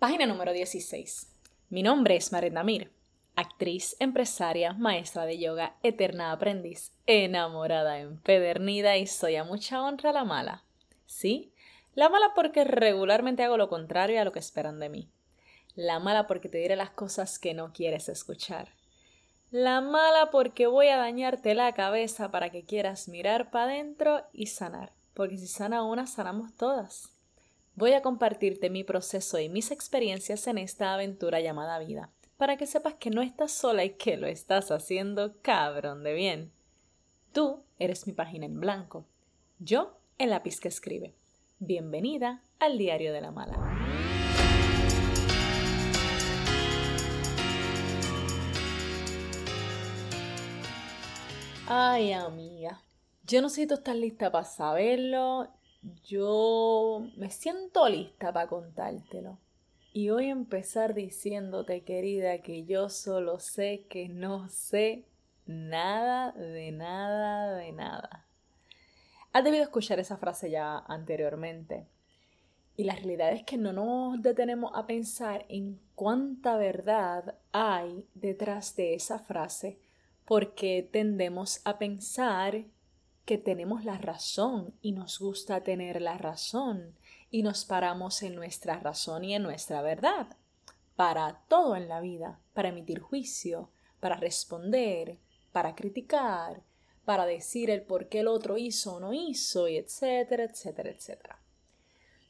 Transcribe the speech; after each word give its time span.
Página 0.00 0.24
número 0.24 0.54
16. 0.54 1.30
Mi 1.68 1.82
nombre 1.82 2.16
es 2.16 2.32
Maret 2.32 2.54
Namir, 2.54 2.90
actriz, 3.36 3.96
empresaria, 3.98 4.72
maestra 4.72 5.26
de 5.26 5.38
yoga, 5.38 5.76
eterna 5.82 6.32
aprendiz, 6.32 6.94
enamorada, 7.04 7.98
empedernida 7.98 8.96
y 8.96 9.06
soy 9.06 9.36
a 9.36 9.44
mucha 9.44 9.82
honra 9.82 10.12
la 10.12 10.24
mala. 10.24 10.64
Sí, 11.04 11.52
la 11.94 12.08
mala 12.08 12.32
porque 12.34 12.64
regularmente 12.64 13.44
hago 13.44 13.58
lo 13.58 13.68
contrario 13.68 14.18
a 14.18 14.24
lo 14.24 14.32
que 14.32 14.38
esperan 14.38 14.80
de 14.80 14.88
mí. 14.88 15.10
La 15.74 15.98
mala 15.98 16.26
porque 16.26 16.48
te 16.48 16.56
diré 16.56 16.76
las 16.76 16.92
cosas 16.92 17.38
que 17.38 17.52
no 17.52 17.74
quieres 17.74 18.08
escuchar. 18.08 18.70
La 19.50 19.82
mala 19.82 20.30
porque 20.30 20.66
voy 20.66 20.88
a 20.88 20.96
dañarte 20.96 21.54
la 21.54 21.74
cabeza 21.74 22.30
para 22.30 22.48
que 22.48 22.64
quieras 22.64 23.06
mirar 23.06 23.50
para 23.50 23.66
adentro 23.66 24.22
y 24.32 24.46
sanar. 24.46 24.94
Porque 25.12 25.36
si 25.36 25.46
sana 25.46 25.82
una, 25.82 26.06
sanamos 26.06 26.56
todas. 26.56 27.19
Voy 27.76 27.92
a 27.92 28.02
compartirte 28.02 28.68
mi 28.68 28.84
proceso 28.84 29.38
y 29.38 29.48
mis 29.48 29.70
experiencias 29.70 30.46
en 30.48 30.58
esta 30.58 30.92
aventura 30.92 31.40
llamada 31.40 31.78
vida, 31.78 32.10
para 32.36 32.56
que 32.56 32.66
sepas 32.66 32.94
que 32.94 33.10
no 33.10 33.22
estás 33.22 33.52
sola 33.52 33.84
y 33.84 33.90
que 33.90 34.16
lo 34.16 34.26
estás 34.26 34.70
haciendo 34.70 35.40
cabrón 35.40 36.02
de 36.02 36.12
bien. 36.12 36.52
Tú 37.32 37.62
eres 37.78 38.06
mi 38.06 38.12
página 38.12 38.46
en 38.46 38.58
blanco, 38.60 39.06
yo 39.60 39.96
el 40.18 40.30
lápiz 40.30 40.60
que 40.60 40.68
escribe. 40.68 41.14
Bienvenida 41.60 42.42
al 42.58 42.76
Diario 42.76 43.12
de 43.12 43.20
la 43.20 43.30
Mala. 43.30 43.56
Ay, 51.68 52.12
amiga, 52.12 52.82
yo 53.24 53.40
no 53.40 53.48
sé 53.48 53.62
si 53.62 53.66
tú 53.68 53.74
estás 53.74 53.94
lista 53.94 54.32
para 54.32 54.44
saberlo 54.44 55.48
yo 56.04 57.06
me 57.16 57.30
siento 57.30 57.88
lista 57.88 58.32
para 58.32 58.48
contártelo. 58.48 59.38
Y 59.92 60.10
voy 60.10 60.26
a 60.26 60.32
empezar 60.32 60.94
diciéndote, 60.94 61.82
querida, 61.82 62.38
que 62.38 62.64
yo 62.64 62.88
solo 62.88 63.40
sé 63.40 63.86
que 63.88 64.08
no 64.08 64.48
sé 64.48 65.04
nada 65.46 66.32
de 66.32 66.70
nada 66.70 67.56
de 67.56 67.72
nada. 67.72 68.26
Has 69.32 69.44
debido 69.44 69.64
escuchar 69.64 69.98
esa 69.98 70.16
frase 70.16 70.50
ya 70.50 70.78
anteriormente. 70.78 71.86
Y 72.76 72.84
la 72.84 72.94
realidad 72.94 73.32
es 73.32 73.42
que 73.42 73.58
no 73.58 73.72
nos 73.72 74.22
detenemos 74.22 74.72
a 74.74 74.86
pensar 74.86 75.44
en 75.48 75.80
cuánta 75.94 76.56
verdad 76.56 77.34
hay 77.52 78.06
detrás 78.14 78.74
de 78.76 78.94
esa 78.94 79.18
frase 79.18 79.78
porque 80.24 80.88
tendemos 80.90 81.60
a 81.64 81.78
pensar 81.78 82.64
que 83.30 83.38
tenemos 83.38 83.84
la 83.84 83.96
razón 83.96 84.74
y 84.82 84.90
nos 84.90 85.20
gusta 85.20 85.62
tener 85.62 86.02
la 86.02 86.18
razón 86.18 86.96
y 87.30 87.44
nos 87.44 87.64
paramos 87.64 88.24
en 88.24 88.34
nuestra 88.34 88.80
razón 88.80 89.22
y 89.22 89.36
en 89.36 89.44
nuestra 89.44 89.82
verdad. 89.82 90.36
Para 90.96 91.40
todo 91.46 91.76
en 91.76 91.88
la 91.88 92.00
vida, 92.00 92.40
para 92.54 92.70
emitir 92.70 92.98
juicio, 92.98 93.70
para 94.00 94.16
responder, 94.16 95.16
para 95.52 95.76
criticar, 95.76 96.64
para 97.04 97.24
decir 97.24 97.70
el 97.70 97.82
por 97.82 98.08
qué 98.08 98.18
el 98.18 98.26
otro 98.26 98.58
hizo 98.58 98.94
o 98.94 98.98
no 98.98 99.12
hizo, 99.12 99.68
y 99.68 99.76
etcétera, 99.76 100.42
etcétera, 100.42 100.90
etcétera. 100.90 101.38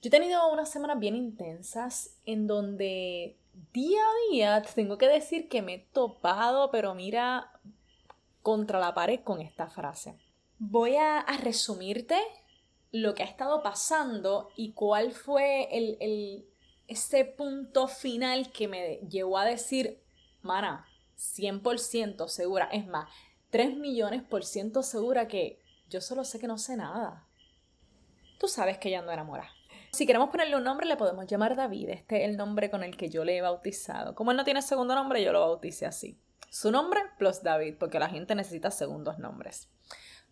Yo 0.03 0.09
he 0.09 0.11
tenido 0.11 0.53
unas 0.53 0.71
semanas 0.71 0.99
bien 0.99 1.17
intensas 1.17 2.19
en 2.27 2.47
donde 2.47 3.39
día 3.73 4.03
a 4.03 4.31
día 4.31 4.63
tengo 4.75 4.99
que 4.99 5.09
decir 5.09 5.49
que 5.49 5.63
me 5.63 5.75
he 5.77 5.79
topado, 5.95 6.71
pero 6.71 6.95
mira, 6.95 7.59
contra 8.43 8.79
la 8.79 8.93
pared 8.93 9.21
con 9.21 9.41
esta 9.41 9.71
frase 9.71 10.15
voy 10.61 10.97
a, 10.97 11.25
resumirte 11.43 12.17
lo 12.93 13.15
que 13.15 13.23
ha 13.23 13.27
estado 13.27 13.63
pasando 13.63 14.51
y 14.57 14.73
cuál 14.73 15.13
fue 15.13 15.69
el, 15.77 15.97
el, 16.01 16.47
ese 16.87 17.25
punto 17.25 17.89
final 17.89 18.53
que 18.53 18.69
me 18.69 18.97
llevó 19.09 19.39
a 19.39 19.45
decir, 19.45 20.03
mana, 20.43 20.87
100% 21.17 22.29
segura, 22.29 22.67
es 22.67 22.87
más, 22.87 23.09
3 23.51 23.77
millones 23.77 24.23
por 24.23 24.45
ciento 24.45 24.83
segura 24.83 25.27
que 25.27 25.59
yo 25.89 26.01
solo 26.01 26.25
sé 26.25 26.39
que 26.39 26.47
no 26.47 26.59
sé 26.59 26.77
nada. 26.77 27.27
Tú 28.39 28.47
sabes 28.47 28.79
que 28.79 28.91
ya 28.91 29.01
ando 29.01 29.13
enamorada. 29.13 29.51
Si 29.93 30.07
queremos 30.07 30.31
ponerle 30.31 30.57
un 30.57 30.65
nombre, 30.65 30.87
le 30.87 30.97
podemos 30.97 31.27
llamar 31.27 31.57
David. 31.57 31.89
Este 31.89 32.23
es 32.23 32.31
el 32.31 32.37
nombre 32.37 32.71
con 32.71 32.85
el 32.85 32.97
que 32.97 33.09
yo 33.09 33.25
le 33.25 33.37
he 33.37 33.43
bautizado. 33.43 34.15
Como 34.15 34.31
él 34.31 34.37
no 34.37 34.45
tiene 34.45 34.63
segundo 34.63 34.95
nombre, 34.95 35.23
yo 35.23 35.33
lo 35.33 35.41
bauticé 35.41 35.85
así. 35.87 36.17
Su 36.49 36.71
nombre 36.71 37.01
plus 37.19 37.43
David, 37.43 37.77
porque 37.79 37.99
la 37.99 38.09
gente 38.09 38.35
necesita 38.35 38.71
segundos 38.71 39.19
nombres. 39.19 39.69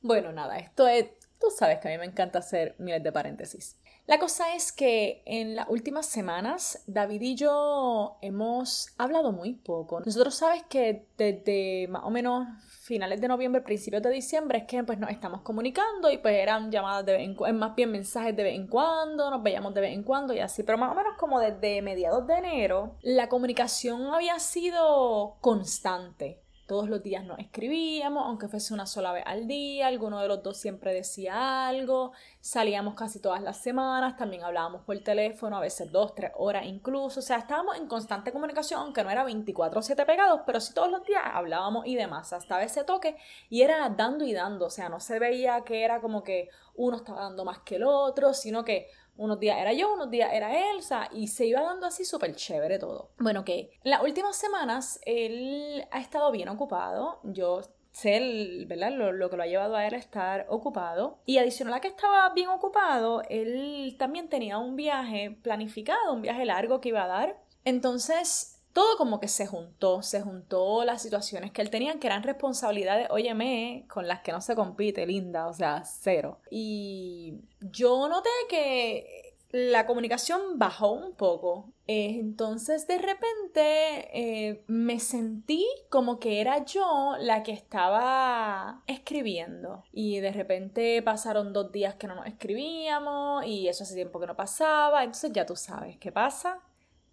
Bueno, 0.00 0.32
nada, 0.32 0.58
esto 0.58 0.86
es, 0.86 1.06
tú 1.40 1.48
sabes 1.56 1.78
que 1.78 1.88
a 1.88 1.90
mí 1.90 1.98
me 1.98 2.06
encanta 2.06 2.38
hacer 2.38 2.74
miles 2.78 3.02
de 3.02 3.12
paréntesis. 3.12 3.76
La 4.08 4.18
cosa 4.18 4.54
es 4.54 4.72
que 4.72 5.22
en 5.26 5.54
las 5.54 5.68
últimas 5.68 6.06
semanas 6.06 6.82
David 6.86 7.20
y 7.20 7.34
yo 7.34 8.16
hemos 8.22 8.88
hablado 8.96 9.32
muy 9.32 9.52
poco. 9.52 10.00
Nosotros 10.00 10.34
sabes 10.34 10.62
que 10.62 11.04
desde 11.18 11.88
más 11.88 12.04
o 12.04 12.10
menos 12.10 12.48
finales 12.80 13.20
de 13.20 13.28
noviembre, 13.28 13.60
principios 13.60 14.02
de 14.02 14.08
diciembre 14.08 14.60
es 14.60 14.64
que 14.64 14.82
pues 14.82 14.98
nos 14.98 15.10
estamos 15.10 15.42
comunicando 15.42 16.10
y 16.10 16.16
pues 16.16 16.36
eran 16.36 16.72
llamadas 16.72 17.04
de 17.04 17.12
vez 17.12 17.20
en 17.20 17.34
cuando, 17.34 17.58
más 17.58 17.76
bien 17.76 17.90
mensajes 17.90 18.34
de 18.34 18.44
vez 18.44 18.54
en 18.54 18.66
cuando, 18.66 19.30
nos 19.30 19.42
veíamos 19.42 19.74
de 19.74 19.82
vez 19.82 19.92
en 19.92 20.02
cuando 20.02 20.32
y 20.32 20.38
así, 20.38 20.62
pero 20.62 20.78
más 20.78 20.92
o 20.92 20.94
menos 20.94 21.18
como 21.18 21.38
desde 21.38 21.82
mediados 21.82 22.26
de 22.26 22.34
enero 22.38 22.96
la 23.02 23.28
comunicación 23.28 24.06
había 24.14 24.38
sido 24.38 25.36
constante. 25.42 26.40
Todos 26.68 26.90
los 26.90 27.02
días 27.02 27.24
nos 27.24 27.38
escribíamos, 27.38 28.26
aunque 28.26 28.46
fuese 28.46 28.74
una 28.74 28.84
sola 28.84 29.10
vez 29.12 29.24
al 29.26 29.48
día, 29.48 29.86
alguno 29.86 30.20
de 30.20 30.28
los 30.28 30.42
dos 30.42 30.58
siempre 30.58 30.92
decía 30.92 31.66
algo, 31.66 32.12
salíamos 32.42 32.92
casi 32.92 33.22
todas 33.22 33.40
las 33.40 33.56
semanas, 33.56 34.18
también 34.18 34.44
hablábamos 34.44 34.82
por 34.82 34.98
teléfono, 34.98 35.56
a 35.56 35.60
veces 35.60 35.90
dos, 35.90 36.14
tres 36.14 36.30
horas 36.36 36.66
incluso, 36.66 37.20
o 37.20 37.22
sea, 37.22 37.38
estábamos 37.38 37.78
en 37.78 37.86
constante 37.86 38.32
comunicación, 38.32 38.80
aunque 38.80 39.02
no 39.02 39.08
era 39.08 39.24
24/7 39.24 40.04
pegados, 40.04 40.42
pero 40.44 40.60
sí 40.60 40.74
todos 40.74 40.90
los 40.90 41.02
días 41.04 41.22
hablábamos 41.24 41.86
y 41.86 41.96
demás, 41.96 42.34
hasta 42.34 42.62
ese 42.62 42.84
toque, 42.84 43.16
y 43.48 43.62
era 43.62 43.88
dando 43.88 44.26
y 44.26 44.34
dando, 44.34 44.66
o 44.66 44.70
sea, 44.70 44.90
no 44.90 45.00
se 45.00 45.18
veía 45.18 45.62
que 45.64 45.84
era 45.84 46.02
como 46.02 46.22
que 46.22 46.50
uno 46.74 46.98
estaba 46.98 47.22
dando 47.22 47.46
más 47.46 47.60
que 47.60 47.76
el 47.76 47.84
otro, 47.84 48.34
sino 48.34 48.62
que 48.62 48.88
unos 49.18 49.38
días 49.38 49.58
era 49.58 49.72
yo, 49.72 49.92
unos 49.92 50.10
días 50.10 50.32
era 50.32 50.70
Elsa 50.72 51.08
y 51.12 51.26
se 51.28 51.46
iba 51.46 51.60
dando 51.60 51.86
así 51.86 52.04
súper 52.04 52.34
chévere 52.34 52.78
todo. 52.78 53.10
Bueno, 53.18 53.44
que 53.44 53.72
en 53.84 53.90
las 53.90 54.02
últimas 54.02 54.36
semanas 54.36 55.00
él 55.04 55.86
ha 55.90 56.00
estado 56.00 56.30
bien 56.30 56.48
ocupado. 56.48 57.20
Yo 57.24 57.60
sé, 57.92 58.64
¿verdad? 58.66 58.92
Lo, 58.92 59.12
lo, 59.12 59.28
que 59.28 59.36
lo 59.36 59.42
ha 59.42 59.46
llevado 59.46 59.76
a 59.76 59.86
él 59.86 59.94
a 59.94 59.98
estar 59.98 60.46
ocupado. 60.48 61.18
Y 61.26 61.38
adicional 61.38 61.74
a 61.74 61.80
que 61.80 61.88
estaba 61.88 62.32
bien 62.32 62.48
ocupado, 62.48 63.22
él 63.28 63.96
también 63.98 64.28
tenía 64.28 64.58
un 64.58 64.76
viaje 64.76 65.38
planificado, 65.42 66.14
un 66.14 66.22
viaje 66.22 66.44
largo 66.44 66.80
que 66.80 66.90
iba 66.90 67.04
a 67.04 67.08
dar. 67.08 67.42
Entonces, 67.64 68.57
todo 68.78 68.96
como 68.96 69.18
que 69.18 69.26
se 69.26 69.44
juntó, 69.44 70.02
se 70.04 70.20
juntó 70.20 70.84
las 70.84 71.02
situaciones 71.02 71.50
que 71.50 71.62
él 71.62 71.68
tenía, 71.68 71.98
que 71.98 72.06
eran 72.06 72.22
responsabilidades, 72.22 73.08
óyeme, 73.10 73.84
con 73.88 74.06
las 74.06 74.20
que 74.20 74.30
no 74.30 74.40
se 74.40 74.54
compite, 74.54 75.04
linda, 75.04 75.48
o 75.48 75.52
sea, 75.52 75.82
cero. 75.84 76.38
Y 76.48 77.40
yo 77.60 78.08
noté 78.08 78.30
que 78.48 79.34
la 79.50 79.84
comunicación 79.84 80.60
bajó 80.60 80.92
un 80.92 81.12
poco. 81.16 81.72
entonces 81.88 82.86
de 82.86 82.98
repente 82.98 84.10
eh, 84.12 84.62
me 84.68 85.00
sentí 85.00 85.66
como 85.88 86.20
que 86.20 86.40
era 86.40 86.64
yo 86.64 87.16
la 87.18 87.42
que 87.42 87.50
estaba 87.50 88.84
escribiendo. 88.86 89.82
Y 89.90 90.20
de 90.20 90.30
repente 90.30 91.02
pasaron 91.02 91.52
dos 91.52 91.72
días 91.72 91.96
que 91.96 92.06
no 92.06 92.14
nos 92.14 92.26
escribíamos 92.26 93.44
y 93.44 93.66
eso 93.66 93.82
hace 93.82 93.96
tiempo 93.96 94.20
que 94.20 94.28
no 94.28 94.36
pasaba. 94.36 95.02
Entonces 95.02 95.32
ya 95.32 95.46
tú 95.46 95.56
sabes 95.56 95.96
qué 95.96 96.12
pasa 96.12 96.62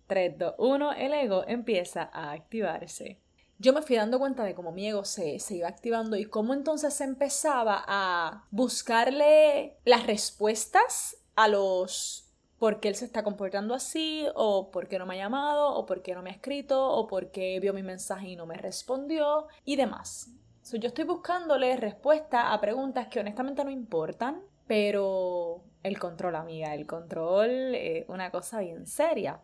3, 0.08 0.38
2, 0.38 0.56
1, 0.58 0.94
el 0.94 1.14
ego 1.14 1.44
empieza 1.48 2.10
a 2.14 2.32
activarse. 2.32 3.20
Yo 3.58 3.72
me 3.72 3.82
fui 3.82 3.96
dando 3.96 4.20
cuenta 4.20 4.44
de 4.44 4.54
cómo 4.54 4.72
mi 4.72 4.88
ego 4.88 5.06
se, 5.06 5.40
se 5.40 5.56
iba 5.56 5.68
activando 5.68 6.18
y 6.18 6.26
cómo 6.26 6.54
entonces 6.54 7.00
empezaba 7.00 7.84
a 7.88 8.46
buscarle 8.52 9.78
las 9.86 10.06
respuestas 10.06 11.18
a 11.36 11.48
los 11.48 12.26
por 12.58 12.80
qué 12.80 12.88
él 12.88 12.96
se 12.96 13.06
está 13.06 13.24
comportando 13.24 13.74
así, 13.74 14.26
o 14.34 14.72
por 14.72 14.88
qué 14.88 14.98
no 14.98 15.06
me 15.06 15.16
ha 15.16 15.24
llamado, 15.24 15.74
o 15.76 15.86
por 15.86 16.02
qué 16.02 16.16
no 16.16 16.22
me 16.22 16.30
ha 16.30 16.34
escrito, 16.34 16.90
o 16.90 17.08
por 17.08 17.32
qué 17.32 17.60
vio 17.60 17.74
mi 17.74 17.84
mensaje 17.84 18.30
y 18.30 18.36
no 18.36 18.46
me 18.46 18.56
respondió, 18.56 19.48
y 19.66 19.76
demás. 19.76 20.32
yo 20.72 20.88
estoy 20.88 21.06
buscándole 21.06 21.76
respuesta 21.78 22.54
a 22.54 22.62
preguntas 22.62 23.08
que 23.08 23.20
honestamente 23.20 23.64
no 23.64 23.70
importan, 23.70 24.42
pero 24.68 25.64
el 25.84 26.00
control, 26.00 26.36
amiga, 26.36 26.74
el 26.74 26.88
control 26.88 27.76
es 27.76 28.10
una 28.10 28.32
cosa 28.32 28.62
bien 28.62 28.88
seria. 28.88 29.42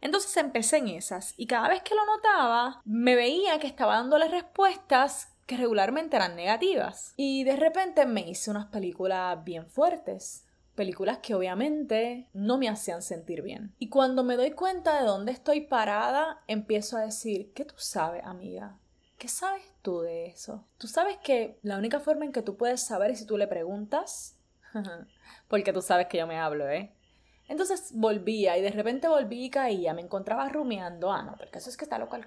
Entonces 0.00 0.36
empecé 0.36 0.78
en 0.78 0.88
esas 0.88 1.34
y 1.36 1.46
cada 1.46 1.68
vez 1.68 1.82
que 1.82 1.94
lo 1.94 2.04
notaba 2.06 2.82
me 2.84 3.14
veía 3.14 3.58
que 3.58 3.66
estaba 3.66 3.96
dándole 3.96 4.28
respuestas 4.28 5.28
que 5.46 5.56
regularmente 5.56 6.16
eran 6.16 6.36
negativas. 6.36 7.14
Y 7.16 7.42
de 7.44 7.56
repente 7.56 8.04
me 8.06 8.20
hice 8.20 8.50
unas 8.50 8.66
películas 8.66 9.42
bien 9.44 9.66
fuertes. 9.66 10.44
Películas 10.74 11.18
que 11.18 11.34
obviamente 11.34 12.28
no 12.34 12.58
me 12.58 12.68
hacían 12.68 13.02
sentir 13.02 13.42
bien. 13.42 13.74
Y 13.78 13.88
cuando 13.88 14.22
me 14.22 14.36
doy 14.36 14.52
cuenta 14.52 15.00
de 15.00 15.06
dónde 15.06 15.32
estoy 15.32 15.62
parada, 15.62 16.42
empiezo 16.46 16.98
a 16.98 17.00
decir, 17.00 17.52
¿qué 17.54 17.64
tú 17.64 17.74
sabes, 17.78 18.24
amiga? 18.24 18.78
¿Qué 19.16 19.26
sabes 19.26 19.64
tú 19.82 20.02
de 20.02 20.26
eso? 20.26 20.64
Tú 20.76 20.86
sabes 20.86 21.16
que 21.16 21.58
la 21.62 21.78
única 21.78 21.98
forma 21.98 22.24
en 22.26 22.32
que 22.32 22.42
tú 22.42 22.56
puedes 22.56 22.82
saber 22.82 23.10
es 23.10 23.20
si 23.20 23.26
tú 23.26 23.38
le 23.38 23.48
preguntas, 23.48 24.38
porque 25.48 25.72
tú 25.72 25.80
sabes 25.82 26.06
que 26.06 26.18
yo 26.18 26.26
me 26.26 26.38
hablo, 26.38 26.68
¿eh? 26.68 26.92
Entonces 27.48 27.92
volvía 27.94 28.58
y 28.58 28.62
de 28.62 28.70
repente 28.70 29.08
volví 29.08 29.46
y 29.46 29.50
caía, 29.50 29.94
me 29.94 30.02
encontraba 30.02 30.48
rumiando, 30.48 31.10
ah, 31.10 31.22
no, 31.22 31.36
porque 31.36 31.58
eso 31.58 31.70
es 31.70 31.76
que 31.76 31.84
está 31.84 31.98
local, 31.98 32.24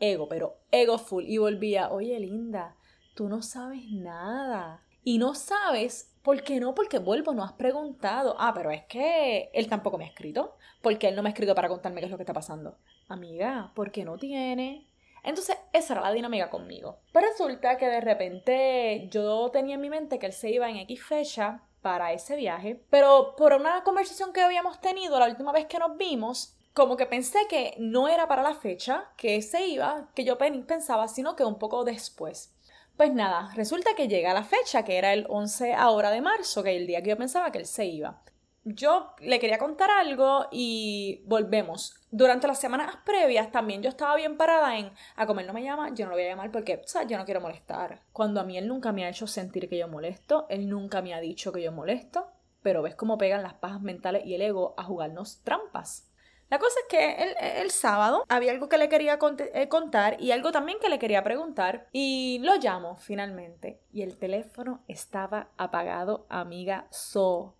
ego, 0.00 0.28
pero 0.28 0.56
ego 0.72 0.98
full. 0.98 1.24
Y 1.26 1.38
volvía, 1.38 1.90
oye, 1.90 2.18
linda, 2.18 2.74
tú 3.14 3.28
no 3.28 3.42
sabes 3.42 3.90
nada. 3.90 4.82
Y 5.04 5.18
no 5.18 5.34
sabes, 5.34 6.16
¿por 6.22 6.42
qué 6.42 6.58
no? 6.58 6.74
Porque 6.74 6.98
vuelvo, 6.98 7.32
no 7.32 7.44
has 7.44 7.52
preguntado. 7.52 8.34
Ah, 8.40 8.52
pero 8.52 8.72
es 8.72 8.84
que 8.86 9.50
él 9.54 9.68
tampoco 9.68 9.98
me 9.98 10.04
ha 10.04 10.08
escrito. 10.08 10.56
Porque 10.82 11.06
él 11.06 11.14
no 11.14 11.22
me 11.22 11.28
ha 11.28 11.32
escrito 11.32 11.54
para 11.54 11.68
contarme 11.68 12.00
qué 12.00 12.06
es 12.06 12.10
lo 12.10 12.16
que 12.16 12.24
está 12.24 12.32
pasando. 12.32 12.78
Amiga, 13.08 13.70
¿por 13.74 13.92
qué 13.92 14.04
no 14.04 14.18
tiene? 14.18 14.88
Entonces, 15.22 15.58
esa 15.72 15.94
era 15.94 16.02
la 16.02 16.12
dinámica 16.12 16.50
conmigo. 16.50 16.98
Pero 17.12 17.28
resulta 17.28 17.76
que 17.76 17.86
de 17.86 18.00
repente 18.00 19.08
yo 19.10 19.50
tenía 19.52 19.76
en 19.76 19.80
mi 19.80 19.90
mente 19.90 20.18
que 20.18 20.26
él 20.26 20.32
se 20.32 20.50
iba 20.50 20.68
en 20.68 20.76
X 20.78 21.04
fecha 21.04 21.62
para 21.86 22.12
ese 22.12 22.34
viaje, 22.34 22.82
pero 22.90 23.36
por 23.36 23.52
una 23.52 23.84
conversación 23.84 24.32
que 24.32 24.42
habíamos 24.42 24.80
tenido 24.80 25.20
la 25.20 25.28
última 25.28 25.52
vez 25.52 25.66
que 25.66 25.78
nos 25.78 25.96
vimos, 25.96 26.56
como 26.74 26.96
que 26.96 27.06
pensé 27.06 27.38
que 27.48 27.76
no 27.78 28.08
era 28.08 28.26
para 28.26 28.42
la 28.42 28.56
fecha 28.56 29.04
que 29.16 29.40
se 29.40 29.68
iba, 29.68 30.08
que 30.12 30.24
yo 30.24 30.36
pensaba, 30.36 31.06
sino 31.06 31.36
que 31.36 31.44
un 31.44 31.60
poco 31.60 31.84
después. 31.84 32.52
Pues 32.96 33.14
nada, 33.14 33.52
resulta 33.54 33.94
que 33.94 34.08
llega 34.08 34.34
la 34.34 34.42
fecha, 34.42 34.84
que 34.84 34.98
era 34.98 35.12
el 35.12 35.26
11 35.28 35.74
ahora 35.74 36.10
de 36.10 36.22
marzo, 36.22 36.64
que 36.64 36.74
es 36.74 36.80
el 36.80 36.88
día 36.88 37.02
que 37.02 37.10
yo 37.10 37.16
pensaba 37.16 37.52
que 37.52 37.58
él 37.58 37.66
se 37.66 37.84
iba 37.84 38.20
yo 38.66 39.14
le 39.20 39.38
quería 39.38 39.58
contar 39.58 39.90
algo 39.90 40.48
y 40.50 41.22
volvemos. 41.24 41.94
Durante 42.10 42.48
las 42.48 42.58
semanas 42.58 42.96
previas 43.04 43.52
también 43.52 43.80
yo 43.80 43.88
estaba 43.88 44.16
bien 44.16 44.36
parada 44.36 44.76
en 44.76 44.90
a 45.14 45.24
comer 45.26 45.46
no 45.46 45.52
me 45.52 45.62
llama, 45.62 45.94
yo 45.94 46.04
no 46.04 46.10
lo 46.10 46.16
voy 46.16 46.24
a 46.24 46.30
llamar 46.30 46.50
porque, 46.50 46.82
o 46.84 46.88
sea, 46.88 47.04
yo 47.04 47.16
no 47.16 47.24
quiero 47.24 47.40
molestar. 47.40 48.02
Cuando 48.12 48.40
a 48.40 48.44
mí 48.44 48.58
él 48.58 48.66
nunca 48.66 48.90
me 48.90 49.04
ha 49.04 49.08
hecho 49.08 49.28
sentir 49.28 49.68
que 49.68 49.78
yo 49.78 49.86
molesto, 49.86 50.46
él 50.48 50.68
nunca 50.68 51.00
me 51.00 51.14
ha 51.14 51.20
dicho 51.20 51.52
que 51.52 51.62
yo 51.62 51.70
molesto, 51.70 52.26
pero 52.60 52.82
ves 52.82 52.96
cómo 52.96 53.18
pegan 53.18 53.44
las 53.44 53.54
pajas 53.54 53.80
mentales 53.80 54.26
y 54.26 54.34
el 54.34 54.42
ego 54.42 54.74
a 54.76 54.82
jugarnos 54.82 55.42
trampas. 55.44 56.10
La 56.48 56.58
cosa 56.58 56.78
es 56.80 56.86
que 56.88 57.60
el, 57.60 57.70
sábado 57.70 58.24
había 58.28 58.52
algo 58.52 58.68
que 58.68 58.78
le 58.78 58.88
quería 58.88 59.18
eh, 59.52 59.68
contar 59.68 60.20
y 60.20 60.30
algo 60.30 60.52
también 60.52 60.78
que 60.80 60.88
le 60.88 61.00
quería 61.00 61.24
preguntar 61.24 61.88
y 61.92 62.38
lo 62.42 62.56
llamo 62.56 62.96
finalmente 62.96 63.80
y 63.92 64.02
el 64.02 64.16
teléfono 64.16 64.84
estaba 64.86 65.50
apagado, 65.56 66.26
amiga, 66.28 66.86
so 66.90 67.56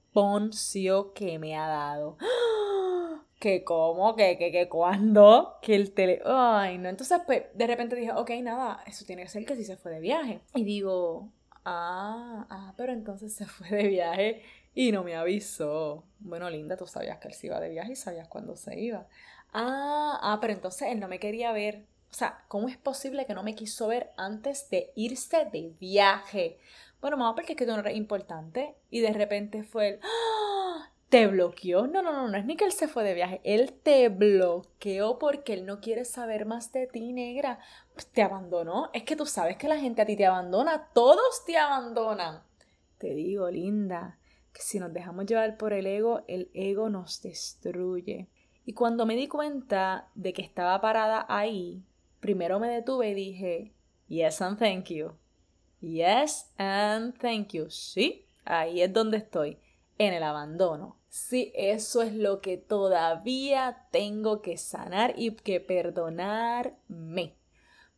que 1.15 1.39
me 1.39 1.57
ha 1.57 1.69
dado. 1.69 2.17
que 3.39 3.65
cómo, 3.65 4.17
que, 4.17 4.39
que, 4.39 4.51
que 4.51 4.67
cuándo, 4.67 5.59
que 5.61 5.75
el 5.75 5.93
tele... 5.93 6.23
Ay, 6.25 6.79
no. 6.79 6.89
Entonces, 6.89 7.21
pues, 7.27 7.43
de 7.53 7.67
repente 7.67 7.97
dije, 7.97 8.13
ok, 8.13 8.31
nada, 8.43 8.83
eso 8.87 9.05
tiene 9.05 9.23
que 9.23 9.29
ser 9.29 9.45
que 9.45 9.57
sí 9.57 9.65
se 9.65 9.77
fue 9.77 9.93
de 9.93 10.01
viaje. 10.01 10.41
Y 10.55 10.65
digo, 10.65 11.29
ah, 11.67 12.47
ah, 12.49 12.73
pero 12.79 12.95
entonces 12.95 13.35
se 13.35 13.45
fue 13.45 13.69
de 13.69 13.89
viaje 13.89 14.43
y 14.75 14.91
no 14.91 15.05
me 15.05 15.17
avisó. 15.17 16.05
Bueno, 16.19 16.49
linda, 16.49 16.79
tú 16.79 16.87
sabías 16.87 17.19
que 17.19 17.29
él 17.29 17.35
se 17.35 17.49
iba 17.49 17.61
de 17.61 17.69
viaje 17.69 17.93
y 17.93 17.97
sabías 17.97 18.29
cuándo 18.29 18.57
se 18.57 18.81
iba. 18.81 19.07
Ah, 19.53 20.19
ah, 20.23 20.39
pero 20.41 20.55
entonces 20.55 20.89
él 20.91 20.99
no 20.99 21.09
me 21.09 21.19
quería 21.19 21.53
ver. 21.53 21.85
O 22.11 22.15
sea, 22.15 22.43
¿cómo 22.49 22.69
es 22.69 22.79
posible 22.79 23.27
que 23.27 23.35
no 23.35 23.43
me 23.43 23.55
quiso 23.55 23.89
ver 23.89 24.13
antes 24.17 24.71
de 24.71 24.93
irse 24.97 25.45
de 25.53 25.75
viaje? 25.79 26.59
Bueno, 27.01 27.17
mamá, 27.17 27.35
porque 27.35 27.53
es 27.53 27.59
que 27.59 27.67
tú 27.67 27.73
no 27.73 27.81
eres 27.81 27.97
importante. 27.97 28.77
Y 28.91 29.01
de 29.01 29.13
repente 29.13 29.65
fue 29.65 29.89
el, 29.89 30.01
¡Ah! 30.03 30.93
¿te 31.09 31.27
bloqueó? 31.27 31.87
No, 31.87 32.03
no, 32.03 32.13
no, 32.13 32.29
no 32.29 32.37
es 32.37 32.45
ni 32.45 32.57
que 32.57 32.65
él 32.65 32.73
se 32.73 32.89
fue 32.89 33.05
de 33.05 33.15
viaje, 33.15 33.41
él 33.45 33.73
te 33.73 34.09
bloqueó 34.09 35.19
porque 35.19 35.55
él 35.55 35.67
no 35.67 35.81
quiere 35.81 36.05
saber 36.05 36.47
más 36.47 36.73
de 36.73 36.87
ti, 36.87 37.13
negra. 37.13 37.59
Pues, 37.93 38.07
te 38.07 38.23
abandonó. 38.23 38.91
Es 38.93 39.05
que 39.05 39.17
tú 39.17 39.27
sabes 39.27 39.57
que 39.57 39.69
la 39.69 39.79
gente 39.79 40.03
a 40.03 40.07
ti 40.07 40.17
te 40.17 40.27
abandona, 40.27 40.91
todos 40.93 41.45
te 41.45 41.57
abandonan. 41.57 42.43
Te 42.99 43.15
digo, 43.15 43.51
linda, 43.51 44.19
que 44.53 44.63
si 44.63 44.79
nos 44.79 44.93
dejamos 44.93 45.27
llevar 45.27 45.57
por 45.59 45.73
el 45.73 45.87
ego, 45.87 46.23
el 46.29 46.51
ego 46.55 46.89
nos 46.89 47.23
destruye. 47.23 48.29
Y 48.65 48.73
cuando 48.73 49.07
me 49.07 49.15
di 49.15 49.29
cuenta 49.29 50.09
de 50.15 50.33
que 50.33 50.43
estaba 50.43 50.81
parada 50.81 51.25
ahí, 51.29 51.85
primero 52.21 52.59
me 52.59 52.69
detuve 52.69 53.11
y 53.11 53.15
dije, 53.15 53.75
yes 54.09 54.43
and 54.43 54.59
thank 54.59 54.87
you. 54.87 55.13
Yes 55.81 56.51
and 56.59 57.17
thank 57.19 57.53
you. 57.53 57.71
Sí, 57.71 58.27
ahí 58.45 58.83
es 58.83 58.93
donde 58.93 59.19
estoy, 59.19 59.59
en 59.99 60.15
el 60.15 60.23
abandono. 60.23 60.97
Sí, 61.09 61.53
eso 61.55 62.03
es 62.03 62.15
lo 62.15 62.41
que 62.41 62.59
todavía 62.59 63.87
tengo 63.91 64.43
que 64.43 64.59
sanar 64.59 65.15
y 65.17 65.31
que 65.33 65.61
perdonarme. 65.61 67.37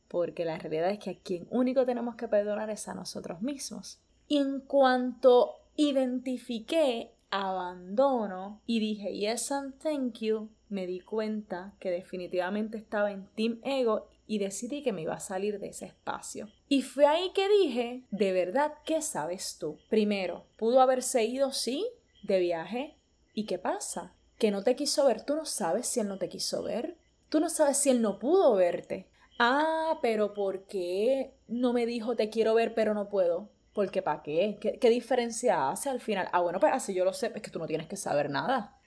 Porque 0.07 0.45
la 0.45 0.59
realidad 0.59 0.91
es 0.91 0.99
que 0.99 1.11
a 1.11 1.19
quien 1.19 1.47
único 1.51 1.85
tenemos 1.85 2.17
que 2.17 2.29
perdonar 2.29 2.71
es 2.71 2.89
a 2.89 2.95
nosotros 2.95 3.43
mismos. 3.43 4.01
Y 4.27 4.39
en 4.39 4.61
cuanto 4.61 5.55
identifiqué 5.77 7.13
abandono 7.31 8.63
y 8.67 8.81
dije 8.81 9.13
yes 9.15 9.53
and 9.53 9.79
thank 9.79 10.19
you, 10.21 10.49
me 10.69 10.87
di 10.87 11.01
cuenta 11.01 11.75
que 11.79 11.91
definitivamente 11.91 12.79
estaba 12.79 13.11
en 13.11 13.27
Team 13.35 13.61
Ego 13.65 14.09
y 14.29 14.39
decidí 14.39 14.83
que 14.83 14.93
me 14.93 15.03
iba 15.03 15.15
a 15.15 15.21
salir 15.21 15.59
de 15.59 15.69
ese 15.69 15.87
espacio. 15.87 16.49
Y 16.69 16.83
fue 16.83 17.07
ahí 17.07 17.33
que 17.35 17.49
dije, 17.49 18.05
de 18.11 18.33
verdad, 18.33 18.75
¿qué 18.85 19.01
sabes 19.03 19.57
tú? 19.59 19.79
Primero, 19.89 20.45
pudo 20.57 20.81
haberse 20.81 21.25
ido, 21.25 21.51
sí, 21.51 21.89
de 22.23 22.39
viaje. 22.39 22.99
¿Y 23.33 23.47
qué 23.47 23.59
pasa? 23.59 24.13
Que 24.39 24.51
no 24.51 24.63
te 24.63 24.77
quiso 24.77 25.07
ver. 25.07 25.25
Tú 25.25 25.35
no 25.35 25.47
sabes 25.47 25.87
si 25.89 26.01
él 26.01 26.09
no 26.09 26.19
te 26.19 26.29
quiso 26.29 26.63
ver. 26.63 26.99
Tú 27.31 27.41
no 27.41 27.49
sabes 27.49 27.79
si 27.79 27.89
él 27.89 28.03
no 28.03 28.19
pudo 28.19 28.55
verte. 28.55 29.09
Ah, 29.39 29.99
pero 30.03 30.35
¿por 30.35 30.67
qué 30.67 31.33
no 31.49 31.73
me 31.73 31.87
dijo 31.87 32.15
te 32.15 32.29
quiero 32.29 32.55
ver 32.55 32.75
pero 32.75 32.93
no 32.93 33.09
puedo? 33.09 33.49
Porque 33.73 34.03
¿para 34.03 34.23
qué? 34.23 34.59
qué? 34.61 34.79
¿Qué 34.79 34.91
diferencia 34.91 35.71
hace 35.71 35.89
al 35.89 36.01
final? 36.01 36.29
Ah, 36.33 36.41
bueno, 36.41 36.61
pues 36.61 36.73
así 36.73 36.93
yo 36.93 37.05
lo 37.05 37.13
sé, 37.13 37.33
es 37.35 37.41
que 37.41 37.51
tú 37.51 37.59
no 37.59 37.67
tienes 37.67 37.87
que 37.87 37.97
saber 37.97 38.29
nada 38.29 38.78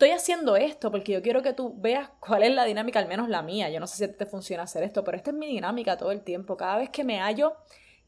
estoy 0.00 0.16
haciendo 0.16 0.56
esto 0.56 0.90
porque 0.90 1.12
yo 1.12 1.20
quiero 1.20 1.42
que 1.42 1.52
tú 1.52 1.74
veas 1.78 2.08
cuál 2.20 2.42
es 2.42 2.54
la 2.54 2.64
dinámica, 2.64 2.98
al 2.98 3.06
menos 3.06 3.28
la 3.28 3.42
mía. 3.42 3.68
Yo 3.68 3.80
no 3.80 3.86
sé 3.86 4.06
si 4.06 4.10
te 4.10 4.24
funciona 4.24 4.62
hacer 4.62 4.82
esto, 4.82 5.04
pero 5.04 5.18
esta 5.18 5.30
es 5.30 5.36
mi 5.36 5.46
dinámica 5.46 5.98
todo 5.98 6.10
el 6.10 6.22
tiempo. 6.22 6.56
Cada 6.56 6.78
vez 6.78 6.88
que 6.88 7.04
me 7.04 7.20
hallo 7.20 7.56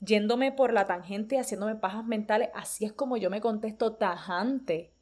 yéndome 0.00 0.52
por 0.52 0.72
la 0.72 0.86
tangente 0.86 1.34
y 1.34 1.38
haciéndome 1.38 1.76
pajas 1.76 2.06
mentales, 2.06 2.48
así 2.54 2.86
es 2.86 2.94
como 2.94 3.18
yo 3.18 3.28
me 3.28 3.42
contesto 3.42 3.92
tajante. 3.96 4.94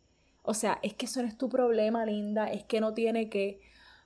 O 0.43 0.53
sea, 0.53 0.81
es 0.83 0.95
que 0.95 1.07
eso 1.07 1.23
no 1.23 1.29
es 1.29 1.39
tu 1.39 1.49
problema, 1.49 2.05
linda, 2.05 2.51
es 2.51 2.65
que 2.65 2.81
no 2.81 2.93
tiene 2.93 3.29
que... 3.31 3.61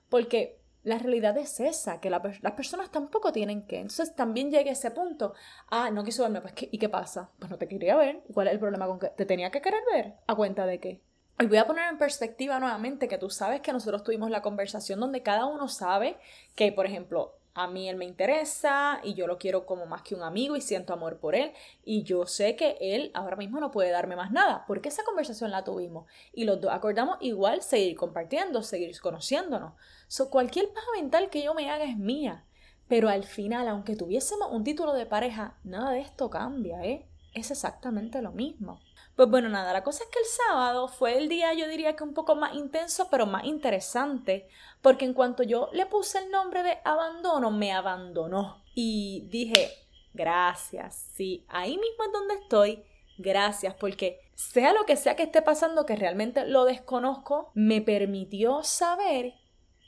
Porque 0.07 0.61
la 0.83 0.99
realidad 0.99 1.35
es 1.39 1.59
esa, 1.59 1.99
que 1.99 2.11
las 2.11 2.51
personas 2.55 2.91
tampoco 2.91 3.31
tienen 3.31 3.65
que. 3.65 3.77
Entonces 3.77 4.15
también 4.15 4.51
llegué 4.51 4.69
a 4.69 4.73
ese 4.73 4.91
punto. 4.91 5.33
Ah, 5.71 5.89
no 5.89 6.03
quiso 6.03 6.21
verme, 6.21 6.39
pues 6.39 6.53
¿y 6.59 6.77
qué 6.77 6.89
pasa? 6.89 7.31
Pues 7.39 7.49
no 7.49 7.57
te 7.57 7.67
quería 7.67 7.95
ver. 7.95 8.21
¿Cuál 8.31 8.45
es 8.45 8.53
el 8.53 8.59
problema 8.59 8.85
con 8.85 8.99
que 8.99 9.07
te 9.07 9.25
tenía 9.25 9.49
que 9.49 9.61
querer 9.61 9.81
ver? 9.91 10.13
¿A 10.27 10.35
cuenta 10.35 10.67
de 10.67 10.79
qué? 10.79 11.01
Y 11.37 11.47
voy 11.47 11.57
a 11.57 11.67
poner 11.67 11.89
en 11.89 11.97
perspectiva 11.97 12.59
nuevamente 12.59 13.09
que 13.09 13.17
tú 13.17 13.29
sabes 13.29 13.59
que 13.59 13.73
nosotros 13.73 14.03
tuvimos 14.03 14.29
la 14.29 14.41
conversación 14.41 15.01
donde 15.01 15.21
cada 15.21 15.45
uno 15.45 15.67
sabe 15.67 16.17
que, 16.55 16.71
por 16.71 16.85
ejemplo, 16.85 17.35
a 17.53 17.67
mí 17.67 17.89
él 17.89 17.97
me 17.97 18.05
interesa 18.05 18.99
y 19.03 19.15
yo 19.15 19.27
lo 19.27 19.37
quiero 19.37 19.65
como 19.65 19.85
más 19.85 20.01
que 20.01 20.15
un 20.15 20.23
amigo 20.23 20.55
y 20.55 20.61
siento 20.61 20.93
amor 20.93 21.19
por 21.19 21.35
él 21.35 21.51
y 21.83 22.03
yo 22.03 22.25
sé 22.25 22.55
que 22.55 22.77
él 22.79 23.11
ahora 23.13 23.37
mismo 23.37 23.59
no 23.59 23.71
puede 23.71 23.91
darme 23.91 24.15
más 24.17 24.31
nada 24.31 24.65
porque 24.67 24.89
esa 24.89 25.03
conversación 25.03 25.51
la 25.51 25.63
tuvimos 25.63 26.05
y 26.33 26.43
los 26.43 26.59
dos 26.59 26.71
acordamos 26.71 27.17
igual 27.21 27.61
seguir 27.61 27.95
compartiendo, 27.95 28.61
seguir 28.61 28.97
conociéndonos. 28.99 29.73
So, 30.07 30.29
cualquier 30.29 30.69
paja 30.73 30.87
mental 30.95 31.29
que 31.29 31.43
yo 31.43 31.53
me 31.53 31.69
haga 31.69 31.85
es 31.85 31.97
mía, 31.97 32.45
pero 32.87 33.09
al 33.09 33.23
final, 33.23 33.67
aunque 33.67 33.95
tuviésemos 33.95 34.51
un 34.51 34.63
título 34.63 34.93
de 34.93 35.05
pareja, 35.05 35.57
nada 35.63 35.91
de 35.91 36.01
esto 36.01 36.29
cambia, 36.29 36.83
¿eh? 36.83 37.07
Es 37.33 37.51
exactamente 37.51 38.21
lo 38.21 38.31
mismo. 38.31 38.79
Pues 39.15 39.29
bueno, 39.29 39.47
nada, 39.47 39.71
la 39.71 39.83
cosa 39.83 40.03
es 40.03 40.09
que 40.09 40.19
el 40.19 40.25
sábado 40.25 40.89
fue 40.89 41.17
el 41.17 41.29
día, 41.29 41.53
yo 41.53 41.69
diría 41.69 41.95
que 41.95 42.03
un 42.03 42.13
poco 42.13 42.35
más 42.35 42.53
intenso, 42.53 43.07
pero 43.09 43.25
más 43.25 43.45
interesante, 43.45 44.49
porque 44.81 45.05
en 45.05 45.13
cuanto 45.13 45.41
yo 45.43 45.69
le 45.71 45.85
puse 45.85 46.19
el 46.19 46.29
nombre 46.29 46.63
de 46.63 46.79
abandono, 46.83 47.49
me 47.49 47.71
abandonó. 47.71 48.61
Y 48.73 49.25
dije, 49.29 49.69
gracias, 50.13 51.11
sí, 51.13 51.45
ahí 51.47 51.77
mismo 51.77 52.03
es 52.05 52.11
donde 52.11 52.33
estoy, 52.35 52.83
gracias, 53.17 53.73
porque 53.75 54.19
sea 54.33 54.73
lo 54.73 54.85
que 54.85 54.97
sea 54.97 55.15
que 55.15 55.23
esté 55.23 55.41
pasando, 55.41 55.85
que 55.85 55.95
realmente 55.95 56.45
lo 56.45 56.65
desconozco, 56.65 57.51
me 57.53 57.81
permitió 57.81 58.63
saber 58.63 59.35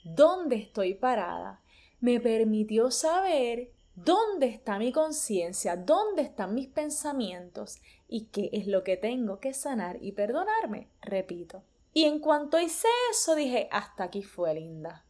dónde 0.05 0.55
estoy 0.55 0.93
parada, 0.93 1.61
me 1.99 2.21
permitió 2.21 2.91
saber 2.91 3.73
¿Dónde 3.97 4.45
está 4.45 4.77
mi 4.77 4.91
conciencia? 4.91 5.75
¿Dónde 5.75 6.21
están 6.21 6.53
mis 6.53 6.67
pensamientos? 6.67 7.79
¿Y 8.07 8.25
qué 8.25 8.51
es 8.53 8.67
lo 8.67 8.83
que 8.83 8.95
tengo 8.95 9.39
que 9.39 9.55
sanar 9.55 9.97
y 9.99 10.11
perdonarme? 10.11 10.91
Repito. 11.01 11.63
Y 11.93 12.03
en 12.03 12.19
cuanto 12.19 12.59
hice 12.59 12.87
eso, 13.09 13.33
dije, 13.33 13.67
hasta 13.71 14.03
aquí 14.03 14.21
fue 14.21 14.53
linda. 14.53 15.03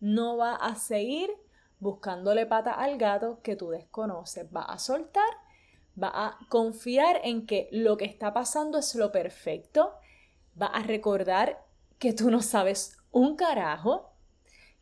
No 0.00 0.36
va 0.36 0.56
a 0.56 0.74
seguir 0.74 1.30
buscándole 1.80 2.44
pata 2.44 2.72
al 2.72 2.98
gato 2.98 3.40
que 3.42 3.56
tú 3.56 3.70
desconoces. 3.70 4.46
Va 4.54 4.64
a 4.64 4.78
soltar, 4.78 5.30
va 6.00 6.10
a 6.12 6.38
confiar 6.50 7.22
en 7.24 7.46
que 7.46 7.70
lo 7.72 7.96
que 7.96 8.04
está 8.04 8.34
pasando 8.34 8.76
es 8.76 8.94
lo 8.94 9.10
perfecto. 9.10 9.94
Va 10.60 10.66
a 10.66 10.82
recordar 10.82 11.64
que 11.98 12.12
tú 12.12 12.30
no 12.30 12.42
sabes 12.42 12.98
un 13.10 13.36
carajo 13.36 14.12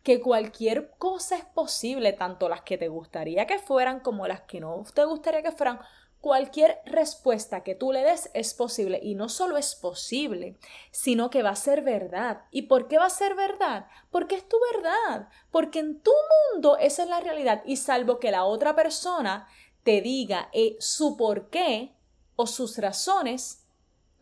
que 0.06 0.20
cualquier 0.20 0.92
cosa 0.98 1.34
es 1.34 1.44
posible, 1.44 2.12
tanto 2.12 2.48
las 2.48 2.62
que 2.62 2.78
te 2.78 2.86
gustaría 2.86 3.44
que 3.48 3.58
fueran 3.58 3.98
como 3.98 4.28
las 4.28 4.42
que 4.42 4.60
no 4.60 4.84
te 4.94 5.04
gustaría 5.04 5.42
que 5.42 5.50
fueran. 5.50 5.80
cualquier 6.20 6.80
respuesta 6.86 7.64
que 7.64 7.74
tú 7.74 7.90
le 7.90 8.04
des 8.04 8.30
es 8.32 8.54
posible 8.54 9.00
y 9.02 9.16
no 9.16 9.28
solo 9.28 9.56
es 9.58 9.74
posible, 9.74 10.58
sino 10.92 11.28
que 11.28 11.42
va 11.42 11.50
a 11.50 11.56
ser 11.56 11.82
verdad. 11.82 12.44
¿Y 12.52 12.62
por 12.62 12.86
qué 12.86 12.98
va 12.98 13.06
a 13.06 13.10
ser 13.10 13.34
verdad? 13.34 13.88
Porque 14.12 14.36
es 14.36 14.48
tu 14.48 14.56
verdad, 14.72 15.28
porque 15.50 15.80
en 15.80 16.00
tu 16.00 16.12
mundo 16.52 16.76
esa 16.78 17.02
es 17.02 17.08
la 17.08 17.18
realidad 17.18 17.64
y 17.66 17.76
salvo 17.76 18.20
que 18.20 18.30
la 18.30 18.44
otra 18.44 18.76
persona 18.76 19.48
te 19.82 20.02
diga 20.02 20.50
eh, 20.52 20.76
su 20.78 21.16
por 21.16 21.50
qué 21.50 21.96
o 22.36 22.46
sus 22.46 22.78
razones, 22.78 23.65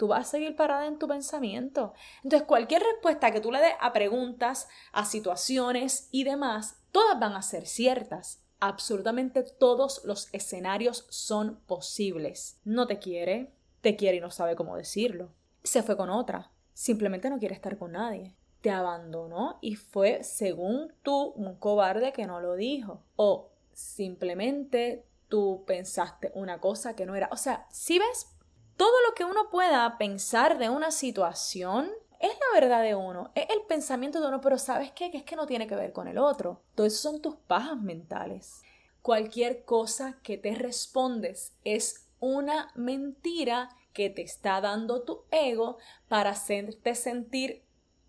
tú 0.04 0.08
vas 0.08 0.28
a 0.28 0.30
seguir 0.32 0.54
parada 0.54 0.86
en 0.86 0.98
tu 0.98 1.08
pensamiento. 1.08 1.94
Entonces, 2.22 2.46
cualquier 2.46 2.82
respuesta 2.82 3.30
que 3.30 3.40
tú 3.40 3.50
le 3.50 3.58
des 3.58 3.72
a 3.80 3.94
preguntas, 3.94 4.68
a 4.92 5.06
situaciones 5.06 6.10
y 6.10 6.24
demás, 6.24 6.76
todas 6.92 7.18
van 7.18 7.32
a 7.32 7.40
ser 7.40 7.66
ciertas. 7.66 8.42
Absolutamente 8.60 9.42
todos 9.42 10.02
los 10.04 10.28
escenarios 10.34 11.06
son 11.08 11.58
posibles. 11.66 12.60
No 12.64 12.86
te 12.86 12.98
quiere, 12.98 13.54
te 13.80 13.96
quiere 13.96 14.18
y 14.18 14.20
no 14.20 14.30
sabe 14.30 14.56
cómo 14.56 14.76
decirlo. 14.76 15.32
Se 15.62 15.82
fue 15.82 15.96
con 15.96 16.10
otra. 16.10 16.50
Simplemente 16.74 17.30
no 17.30 17.38
quiere 17.38 17.54
estar 17.54 17.78
con 17.78 17.92
nadie. 17.92 18.36
Te 18.60 18.70
abandonó 18.70 19.56
y 19.62 19.76
fue, 19.76 20.22
según 20.22 20.92
tú, 21.02 21.32
un 21.34 21.56
cobarde 21.56 22.12
que 22.12 22.26
no 22.26 22.42
lo 22.42 22.56
dijo. 22.56 23.00
O 23.16 23.52
simplemente 23.72 25.06
tú 25.30 25.64
pensaste 25.66 26.30
una 26.34 26.60
cosa 26.60 26.94
que 26.94 27.06
no 27.06 27.14
era. 27.14 27.30
O 27.32 27.38
sea, 27.38 27.66
si 27.70 27.98
ves, 27.98 28.33
todo 28.76 28.94
lo 29.08 29.14
que 29.14 29.24
uno 29.24 29.50
pueda 29.50 29.98
pensar 29.98 30.58
de 30.58 30.68
una 30.68 30.90
situación 30.90 31.90
es 32.20 32.30
la 32.30 32.60
verdad 32.60 32.82
de 32.82 32.94
uno, 32.94 33.30
es 33.34 33.46
el 33.50 33.62
pensamiento 33.68 34.20
de 34.20 34.28
uno, 34.28 34.40
pero 34.40 34.58
¿sabes 34.58 34.92
qué? 34.92 35.10
Que 35.10 35.18
es 35.18 35.24
que 35.24 35.36
no 35.36 35.46
tiene 35.46 35.66
que 35.66 35.76
ver 35.76 35.92
con 35.92 36.08
el 36.08 36.18
otro. 36.18 36.62
Todo 36.74 36.88
son 36.88 37.20
tus 37.20 37.36
pajas 37.36 37.76
mentales. 37.76 38.62
Cualquier 39.02 39.64
cosa 39.64 40.18
que 40.22 40.38
te 40.38 40.54
respondes 40.54 41.54
es 41.64 42.08
una 42.20 42.70
mentira 42.74 43.68
que 43.92 44.08
te 44.10 44.22
está 44.22 44.60
dando 44.60 45.02
tu 45.02 45.24
ego 45.30 45.76
para 46.08 46.30
hacerte 46.30 46.94
sentir 46.94 47.64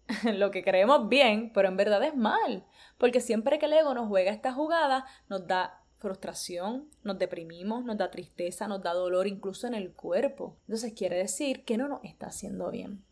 lo 0.23 0.51
que 0.51 0.63
creemos 0.63 1.09
bien, 1.09 1.51
pero 1.53 1.67
en 1.67 1.77
verdad 1.77 2.03
es 2.03 2.15
mal. 2.15 2.65
Porque 2.97 3.19
siempre 3.19 3.59
que 3.59 3.65
el 3.65 3.73
ego 3.73 3.93
nos 3.93 4.07
juega 4.07 4.31
esta 4.31 4.53
jugada, 4.53 5.05
nos 5.27 5.45
da 5.47 5.81
frustración, 6.05 6.87
nos 7.03 7.17
deprimimos, 7.17 7.83
nos 7.83 7.97
da 7.97 8.11
tristeza, 8.11 8.67
nos 8.67 8.83
da 8.83 8.93
dolor 8.93 9.25
incluso 9.25 9.65
en 9.65 9.73
el 9.73 9.91
cuerpo. 9.91 10.55
Entonces 10.67 10.93
quiere 10.93 11.17
decir 11.17 11.65
que 11.65 11.77
no 11.77 11.87
nos 11.87 12.03
está 12.03 12.27
haciendo 12.27 12.69
bien. 12.69 13.03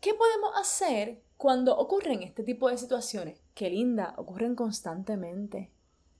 ¿Qué 0.00 0.14
podemos 0.14 0.52
hacer 0.54 1.20
cuando 1.36 1.76
ocurren 1.76 2.22
este 2.22 2.44
tipo 2.44 2.68
de 2.68 2.78
situaciones? 2.78 3.40
Qué 3.54 3.70
linda, 3.70 4.14
ocurren 4.16 4.54
constantemente. 4.54 5.72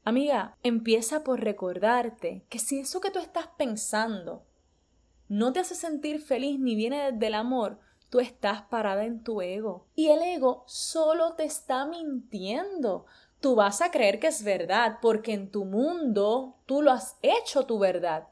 Amiga, 0.02 0.56
empieza 0.64 1.22
por 1.22 1.38
recordarte 1.38 2.44
que 2.48 2.58
si 2.58 2.80
eso 2.80 3.00
que 3.00 3.12
tú 3.12 3.20
estás 3.20 3.46
pensando 3.56 4.44
no 5.28 5.52
te 5.52 5.60
hace 5.60 5.76
sentir 5.76 6.20
feliz 6.20 6.58
ni 6.58 6.74
viene 6.74 7.12
del 7.12 7.34
amor, 7.34 7.78
tú 8.10 8.18
estás 8.18 8.62
parada 8.62 9.04
en 9.04 9.22
tu 9.22 9.40
ego. 9.40 9.86
Y 9.94 10.08
el 10.08 10.22
ego 10.22 10.64
solo 10.66 11.34
te 11.34 11.44
está 11.44 11.86
mintiendo. 11.86 13.06
Tú 13.40 13.54
vas 13.54 13.80
a 13.82 13.90
creer 13.90 14.18
que 14.18 14.26
es 14.26 14.42
verdad 14.42 14.98
porque 15.00 15.32
en 15.32 15.50
tu 15.50 15.64
mundo 15.64 16.56
tú 16.66 16.82
lo 16.82 16.90
has 16.90 17.16
hecho 17.22 17.66
tu 17.66 17.78
verdad, 17.78 18.28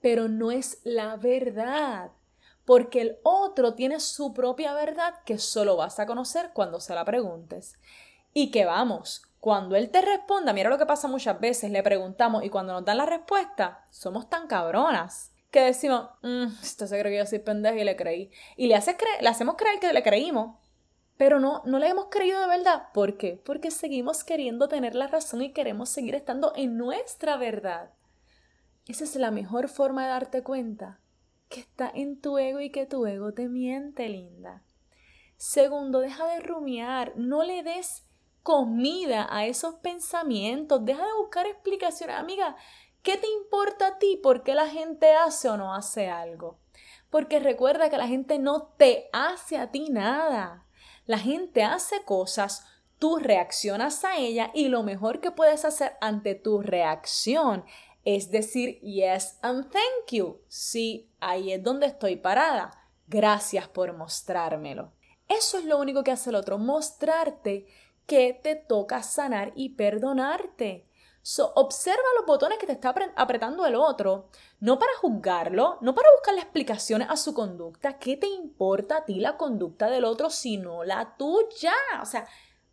pero 0.00 0.28
no 0.28 0.50
es 0.50 0.80
la 0.84 1.16
verdad 1.16 2.10
porque 2.70 3.00
el 3.00 3.18
otro 3.24 3.74
tiene 3.74 3.98
su 3.98 4.32
propia 4.32 4.72
verdad 4.74 5.14
que 5.24 5.38
solo 5.38 5.76
vas 5.76 5.98
a 5.98 6.06
conocer 6.06 6.50
cuando 6.52 6.78
se 6.78 6.94
la 6.94 7.04
preguntes. 7.04 7.80
Y 8.32 8.52
que 8.52 8.64
vamos, 8.64 9.22
cuando 9.40 9.74
él 9.74 9.90
te 9.90 10.00
responda, 10.00 10.52
mira 10.52 10.70
lo 10.70 10.78
que 10.78 10.86
pasa 10.86 11.08
muchas 11.08 11.40
veces, 11.40 11.72
le 11.72 11.82
preguntamos 11.82 12.44
y 12.44 12.48
cuando 12.48 12.72
nos 12.72 12.84
dan 12.84 12.98
la 12.98 13.06
respuesta, 13.06 13.86
somos 13.90 14.30
tan 14.30 14.46
cabronas 14.46 15.32
que 15.50 15.62
decimos, 15.62 16.10
mmm, 16.22 16.46
esto 16.62 16.86
se 16.86 17.02
que 17.02 17.16
yo 17.16 17.26
soy 17.26 17.40
pendeja 17.40 17.76
y 17.76 17.82
le 17.82 17.96
creí. 17.96 18.30
Y 18.56 18.68
le, 18.68 18.76
hace 18.76 18.96
le 19.20 19.28
hacemos 19.28 19.56
creer 19.56 19.80
que 19.80 19.92
le 19.92 20.04
creímos, 20.04 20.56
pero 21.20 21.38
no, 21.38 21.60
no 21.66 21.78
le 21.78 21.88
hemos 21.88 22.06
creído 22.06 22.40
de 22.40 22.46
verdad. 22.46 22.84
¿Por 22.94 23.18
qué? 23.18 23.38
Porque 23.44 23.70
seguimos 23.70 24.24
queriendo 24.24 24.68
tener 24.68 24.94
la 24.94 25.06
razón 25.06 25.42
y 25.42 25.52
queremos 25.52 25.90
seguir 25.90 26.14
estando 26.14 26.54
en 26.56 26.78
nuestra 26.78 27.36
verdad. 27.36 27.90
Esa 28.86 29.04
es 29.04 29.14
la 29.16 29.30
mejor 29.30 29.68
forma 29.68 30.04
de 30.04 30.08
darte 30.08 30.42
cuenta 30.42 30.98
que 31.50 31.60
está 31.60 31.92
en 31.94 32.22
tu 32.22 32.38
ego 32.38 32.60
y 32.60 32.70
que 32.70 32.86
tu 32.86 33.04
ego 33.04 33.34
te 33.34 33.50
miente, 33.50 34.08
linda. 34.08 34.64
Segundo, 35.36 36.00
deja 36.00 36.26
de 36.26 36.40
rumiar, 36.40 37.12
no 37.16 37.44
le 37.44 37.62
des 37.64 38.06
comida 38.42 39.28
a 39.30 39.44
esos 39.44 39.74
pensamientos, 39.74 40.86
deja 40.86 41.04
de 41.04 41.12
buscar 41.20 41.46
explicaciones. 41.46 42.16
Amiga, 42.16 42.56
¿qué 43.02 43.18
te 43.18 43.28
importa 43.28 43.88
a 43.88 43.98
ti 43.98 44.18
por 44.22 44.42
qué 44.42 44.54
la 44.54 44.68
gente 44.68 45.12
hace 45.12 45.50
o 45.50 45.58
no 45.58 45.74
hace 45.74 46.08
algo? 46.08 46.60
Porque 47.10 47.40
recuerda 47.40 47.90
que 47.90 47.98
la 47.98 48.08
gente 48.08 48.38
no 48.38 48.68
te 48.78 49.10
hace 49.12 49.58
a 49.58 49.70
ti 49.70 49.90
nada. 49.90 50.64
La 51.06 51.18
gente 51.18 51.62
hace 51.62 52.04
cosas, 52.04 52.66
tú 52.98 53.16
reaccionas 53.16 54.04
a 54.04 54.16
ella 54.16 54.50
y 54.54 54.68
lo 54.68 54.82
mejor 54.82 55.20
que 55.20 55.30
puedes 55.30 55.64
hacer 55.64 55.92
ante 56.00 56.34
tu 56.34 56.60
reacción 56.60 57.64
es 58.04 58.30
decir 58.30 58.80
yes 58.80 59.38
and 59.42 59.70
thank 59.70 60.10
you. 60.12 60.40
Sí, 60.48 61.10
ahí 61.20 61.52
es 61.52 61.62
donde 61.62 61.86
estoy 61.86 62.16
parada. 62.16 62.70
Gracias 63.06 63.68
por 63.68 63.96
mostrármelo. 63.96 64.92
Eso 65.28 65.58
es 65.58 65.64
lo 65.64 65.78
único 65.78 66.02
que 66.02 66.10
hace 66.10 66.30
el 66.30 66.36
otro, 66.36 66.58
mostrarte 66.58 67.66
que 68.06 68.32
te 68.32 68.56
toca 68.56 69.02
sanar 69.02 69.52
y 69.54 69.70
perdonarte. 69.70 70.86
Observa 71.54 72.02
los 72.18 72.26
botones 72.26 72.58
que 72.58 72.66
te 72.66 72.72
está 72.72 72.94
apretando 73.16 73.66
el 73.66 73.74
otro, 73.74 74.28
no 74.60 74.78
para 74.78 74.92
juzgarlo, 75.00 75.78
no 75.80 75.94
para 75.94 76.08
buscarle 76.16 76.40
explicaciones 76.40 77.08
a 77.10 77.16
su 77.16 77.34
conducta. 77.34 77.98
¿Qué 77.98 78.16
te 78.16 78.26
importa 78.26 78.98
a 78.98 79.04
ti 79.04 79.20
la 79.20 79.36
conducta 79.36 79.90
del 79.90 80.04
otro 80.04 80.30
sino 80.30 80.84
la 80.84 81.16
tuya? 81.16 81.74
O 82.02 82.06
sea, 82.06 82.26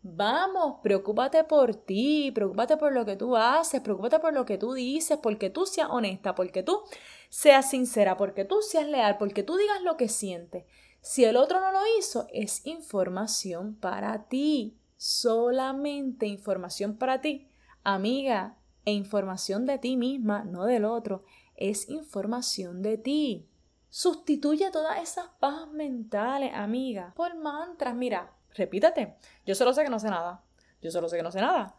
Vamos, 0.09 0.75
preocúpate 0.81 1.43
por 1.43 1.75
ti, 1.75 2.31
preocúpate 2.31 2.77
por 2.77 2.93
lo 2.93 3.05
que 3.05 3.17
tú 3.17 3.35
haces, 3.35 3.81
preocúpate 3.81 4.19
por 4.19 4.31
lo 4.31 4.45
que 4.45 4.57
tú 4.57 4.73
dices, 4.73 5.17
porque 5.21 5.49
tú 5.49 5.65
seas 5.65 5.89
honesta, 5.89 6.33
porque 6.33 6.63
tú 6.63 6.81
seas 7.29 7.69
sincera, 7.69 8.15
porque 8.15 8.45
tú 8.45 8.61
seas 8.61 8.87
leal, 8.87 9.17
porque 9.17 9.43
tú 9.43 9.57
digas 9.57 9.81
lo 9.81 9.97
que 9.97 10.07
sientes. 10.07 10.63
Si 11.01 11.25
el 11.25 11.35
otro 11.35 11.59
no 11.59 11.71
lo 11.71 11.81
hizo, 11.99 12.27
es 12.31 12.65
información 12.65 13.75
para 13.75 14.29
ti, 14.29 14.77
solamente 14.95 16.25
información 16.25 16.95
para 16.95 17.19
ti, 17.19 17.49
amiga, 17.83 18.57
e 18.87 18.93
información 18.93 19.65
de 19.65 19.79
ti 19.79 19.97
misma, 19.97 20.45
no 20.45 20.63
del 20.63 20.85
otro, 20.85 21.25
es 21.57 21.89
información 21.89 22.81
de 22.81 22.97
ti. 22.97 23.49
Sustituye 23.89 24.71
todas 24.71 25.01
esas 25.01 25.27
pajas 25.39 25.67
mentales, 25.67 26.53
amiga, 26.53 27.13
por 27.15 27.35
mantras. 27.35 27.93
Mira, 27.95 28.33
repítate. 28.55 29.17
Yo 29.45 29.55
solo 29.55 29.73
sé 29.73 29.83
que 29.83 29.89
no 29.89 29.99
sé 29.99 30.09
nada. 30.09 30.41
Yo 30.81 30.89
solo 30.89 31.09
sé 31.09 31.17
que 31.17 31.23
no 31.23 31.31
sé 31.31 31.41
nada. 31.41 31.75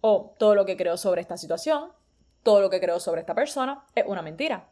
O 0.00 0.34
todo 0.38 0.54
lo 0.54 0.64
que 0.64 0.78
creo 0.78 0.96
sobre 0.96 1.20
esta 1.20 1.36
situación, 1.36 1.92
todo 2.42 2.62
lo 2.62 2.70
que 2.70 2.80
creo 2.80 3.00
sobre 3.00 3.20
esta 3.20 3.34
persona 3.34 3.84
es 3.94 4.04
una 4.06 4.22
mentira. 4.22 4.70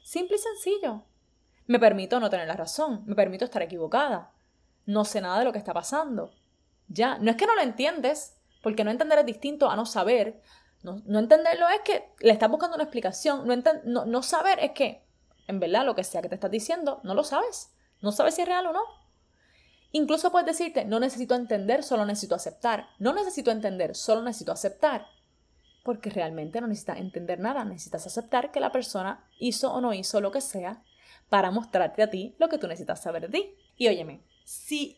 Simple 0.00 0.36
y 0.36 0.38
sencillo. 0.38 1.02
Me 1.66 1.80
permito 1.80 2.20
no 2.20 2.30
tener 2.30 2.46
la 2.46 2.54
razón, 2.54 3.02
me 3.06 3.16
permito 3.16 3.44
estar 3.44 3.62
equivocada. 3.62 4.32
No 4.86 5.04
sé 5.04 5.20
nada 5.20 5.40
de 5.40 5.44
lo 5.44 5.52
que 5.52 5.58
está 5.58 5.74
pasando. 5.74 6.30
Ya, 6.86 7.18
no 7.18 7.30
es 7.32 7.36
que 7.36 7.46
no 7.46 7.54
lo 7.56 7.62
entiendes, 7.62 8.36
porque 8.64 8.82
no 8.82 8.90
entender 8.90 9.18
es 9.18 9.26
distinto 9.26 9.70
a 9.70 9.76
no 9.76 9.84
saber. 9.84 10.40
No, 10.82 10.96
entenderlo 11.18 11.68
es 11.68 11.80
que 11.84 12.08
le 12.20 12.32
estás 12.32 12.50
buscando 12.50 12.76
una 12.76 12.84
explicación. 12.84 13.46
No, 13.46 13.54
no, 13.84 14.06
no 14.06 14.22
saber 14.22 14.58
es 14.58 14.72
que, 14.72 15.04
en 15.46 15.60
verdad, 15.60 15.84
lo 15.84 15.94
que 15.94 16.02
sea 16.02 16.22
que 16.22 16.30
te 16.30 16.34
estás 16.34 16.50
diciendo, 16.50 17.00
no 17.04 17.14
lo 17.14 17.24
sabes. 17.24 17.74
No 18.00 18.10
sabes 18.10 18.34
si 18.34 18.40
es 18.40 18.48
real 18.48 18.66
o 18.66 18.72
no. 18.72 18.80
Incluso 19.92 20.32
puedes 20.32 20.46
decirte, 20.46 20.86
no 20.86 20.98
necesito 20.98 21.34
entender, 21.34 21.82
solo 21.82 22.06
necesito 22.06 22.34
aceptar. 22.34 22.88
No 22.98 23.12
necesito 23.12 23.50
entender, 23.50 23.94
solo 23.94 24.22
necesito 24.22 24.52
aceptar. 24.52 25.08
Porque 25.84 26.08
realmente 26.08 26.62
no 26.62 26.66
necesitas 26.66 26.98
entender 26.98 27.40
nada, 27.40 27.66
necesitas 27.66 28.06
aceptar 28.06 28.50
que 28.50 28.60
la 28.60 28.72
persona 28.72 29.28
hizo 29.38 29.74
o 29.74 29.82
no 29.82 29.92
hizo 29.92 30.22
lo 30.22 30.32
que 30.32 30.40
sea 30.40 30.82
para 31.28 31.50
mostrarte 31.50 32.02
a 32.02 32.08
ti 32.08 32.34
lo 32.38 32.48
que 32.48 32.56
tú 32.56 32.66
necesitas 32.66 33.02
saber 33.02 33.28
de 33.28 33.38
ti. 33.38 33.54
Y 33.76 33.88
óyeme, 33.88 34.24
si 34.42 34.96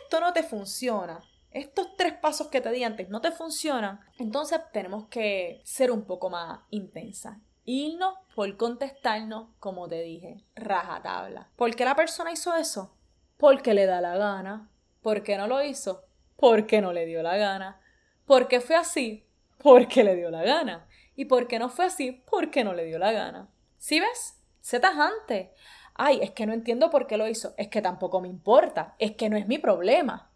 esto 0.00 0.20
no 0.20 0.32
te 0.32 0.42
funciona, 0.42 1.20
estos 1.54 1.96
tres 1.96 2.12
pasos 2.14 2.48
que 2.48 2.60
te 2.60 2.70
di 2.70 2.84
antes 2.84 3.08
no 3.08 3.20
te 3.20 3.30
funcionan, 3.30 4.00
entonces 4.18 4.60
tenemos 4.72 5.08
que 5.08 5.60
ser 5.64 5.90
un 5.90 6.04
poco 6.04 6.28
más 6.28 6.60
intensa. 6.70 7.40
Irnos 7.64 8.14
por 8.34 8.54
contestarnos, 8.58 9.48
como 9.58 9.88
te 9.88 10.02
dije, 10.02 10.44
rajatabla. 10.54 11.48
¿Por 11.56 11.74
qué 11.74 11.86
la 11.86 11.96
persona 11.96 12.30
hizo 12.30 12.54
eso? 12.54 12.94
porque 13.36 13.74
le 13.74 13.86
da 13.86 14.00
la 14.00 14.16
gana. 14.16 14.70
¿Por 15.02 15.22
qué 15.22 15.36
no 15.36 15.46
lo 15.46 15.62
hizo? 15.62 16.04
Porque 16.36 16.80
no 16.80 16.92
le 16.92 17.06
dio 17.06 17.22
la 17.22 17.36
gana. 17.36 17.80
¿Por 18.26 18.48
qué 18.48 18.60
fue 18.60 18.76
así? 18.76 19.26
Porque 19.58 20.02
le 20.02 20.16
dio 20.16 20.30
la 20.30 20.42
gana. 20.42 20.86
¿Y 21.14 21.26
por 21.26 21.46
qué 21.46 21.58
no 21.58 21.68
fue 21.68 21.84
así? 21.84 22.22
Porque 22.30 22.64
no 22.64 22.72
le 22.72 22.84
dio 22.84 22.98
la 22.98 23.12
gana. 23.12 23.48
¿Sí 23.76 24.00
ves? 24.00 24.40
Sé 24.60 24.80
tajante. 24.80 25.52
Ay, 25.94 26.20
es 26.22 26.30
que 26.30 26.46
no 26.46 26.52
entiendo 26.52 26.90
por 26.90 27.06
qué 27.06 27.16
lo 27.16 27.28
hizo. 27.28 27.54
Es 27.56 27.68
que 27.68 27.82
tampoco 27.82 28.20
me 28.20 28.28
importa. 28.28 28.94
Es 28.98 29.12
que 29.12 29.28
no 29.28 29.36
es 29.36 29.46
mi 29.46 29.58
problema. 29.58 30.30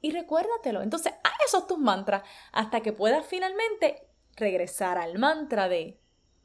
Y 0.00 0.12
recuérdatelo. 0.12 0.82
Entonces, 0.82 1.12
haz 1.22 1.32
esos 1.46 1.66
tus 1.66 1.78
mantras 1.78 2.22
hasta 2.52 2.80
que 2.80 2.92
puedas 2.92 3.26
finalmente 3.26 4.06
regresar 4.36 4.98
al 4.98 5.18
mantra 5.18 5.68
de 5.68 5.98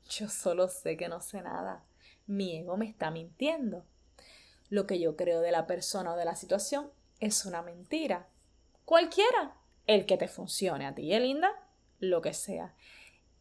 Yo 0.09 0.29
solo 0.29 0.67
sé 0.67 0.97
que 0.97 1.07
no 1.07 1.21
sé 1.21 1.41
nada. 1.41 1.83
Mi 2.27 2.57
ego 2.57 2.77
me 2.77 2.85
está 2.85 3.11
mintiendo. 3.11 3.85
Lo 4.69 4.85
que 4.87 4.99
yo 4.99 5.15
creo 5.15 5.41
de 5.41 5.51
la 5.51 5.67
persona 5.67 6.13
o 6.13 6.17
de 6.17 6.25
la 6.25 6.35
situación 6.35 6.91
es 7.19 7.45
una 7.45 7.61
mentira. 7.61 8.27
Cualquiera. 8.83 9.55
El 9.87 10.05
que 10.05 10.17
te 10.17 10.27
funcione 10.27 10.87
a 10.87 10.95
ti, 10.95 11.13
¿eh, 11.13 11.19
linda? 11.19 11.51
Lo 11.99 12.21
que 12.21 12.33
sea. 12.33 12.73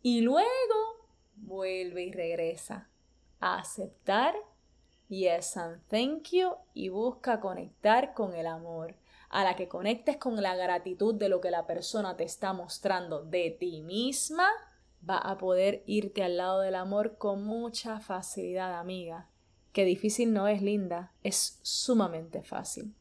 Y 0.02 0.20
luego 0.20 1.08
vuelve 1.36 2.04
y 2.04 2.12
regresa 2.12 2.90
a 3.40 3.58
aceptar 3.58 4.34
yes 5.08 5.56
and 5.56 5.80
thank 5.88 6.28
you 6.30 6.54
y 6.74 6.90
busca 6.90 7.40
conectar 7.40 8.12
con 8.14 8.34
el 8.34 8.46
amor. 8.46 8.94
A 9.34 9.42
la 9.42 9.56
que 9.56 9.66
conectes 9.66 10.16
con 10.16 10.40
la 10.40 10.54
gratitud 10.54 11.12
de 11.12 11.28
lo 11.28 11.40
que 11.40 11.50
la 11.50 11.66
persona 11.66 12.16
te 12.16 12.22
está 12.22 12.52
mostrando 12.52 13.24
de 13.24 13.50
ti 13.50 13.82
misma, 13.82 14.46
va 15.10 15.18
a 15.18 15.38
poder 15.38 15.82
irte 15.86 16.22
al 16.22 16.36
lado 16.36 16.60
del 16.60 16.76
amor 16.76 17.18
con 17.18 17.44
mucha 17.44 17.98
facilidad, 17.98 18.78
amiga. 18.78 19.28
Que 19.72 19.84
difícil 19.84 20.32
no 20.32 20.46
es, 20.46 20.62
linda, 20.62 21.12
es 21.24 21.58
sumamente 21.62 22.44
fácil. 22.44 22.94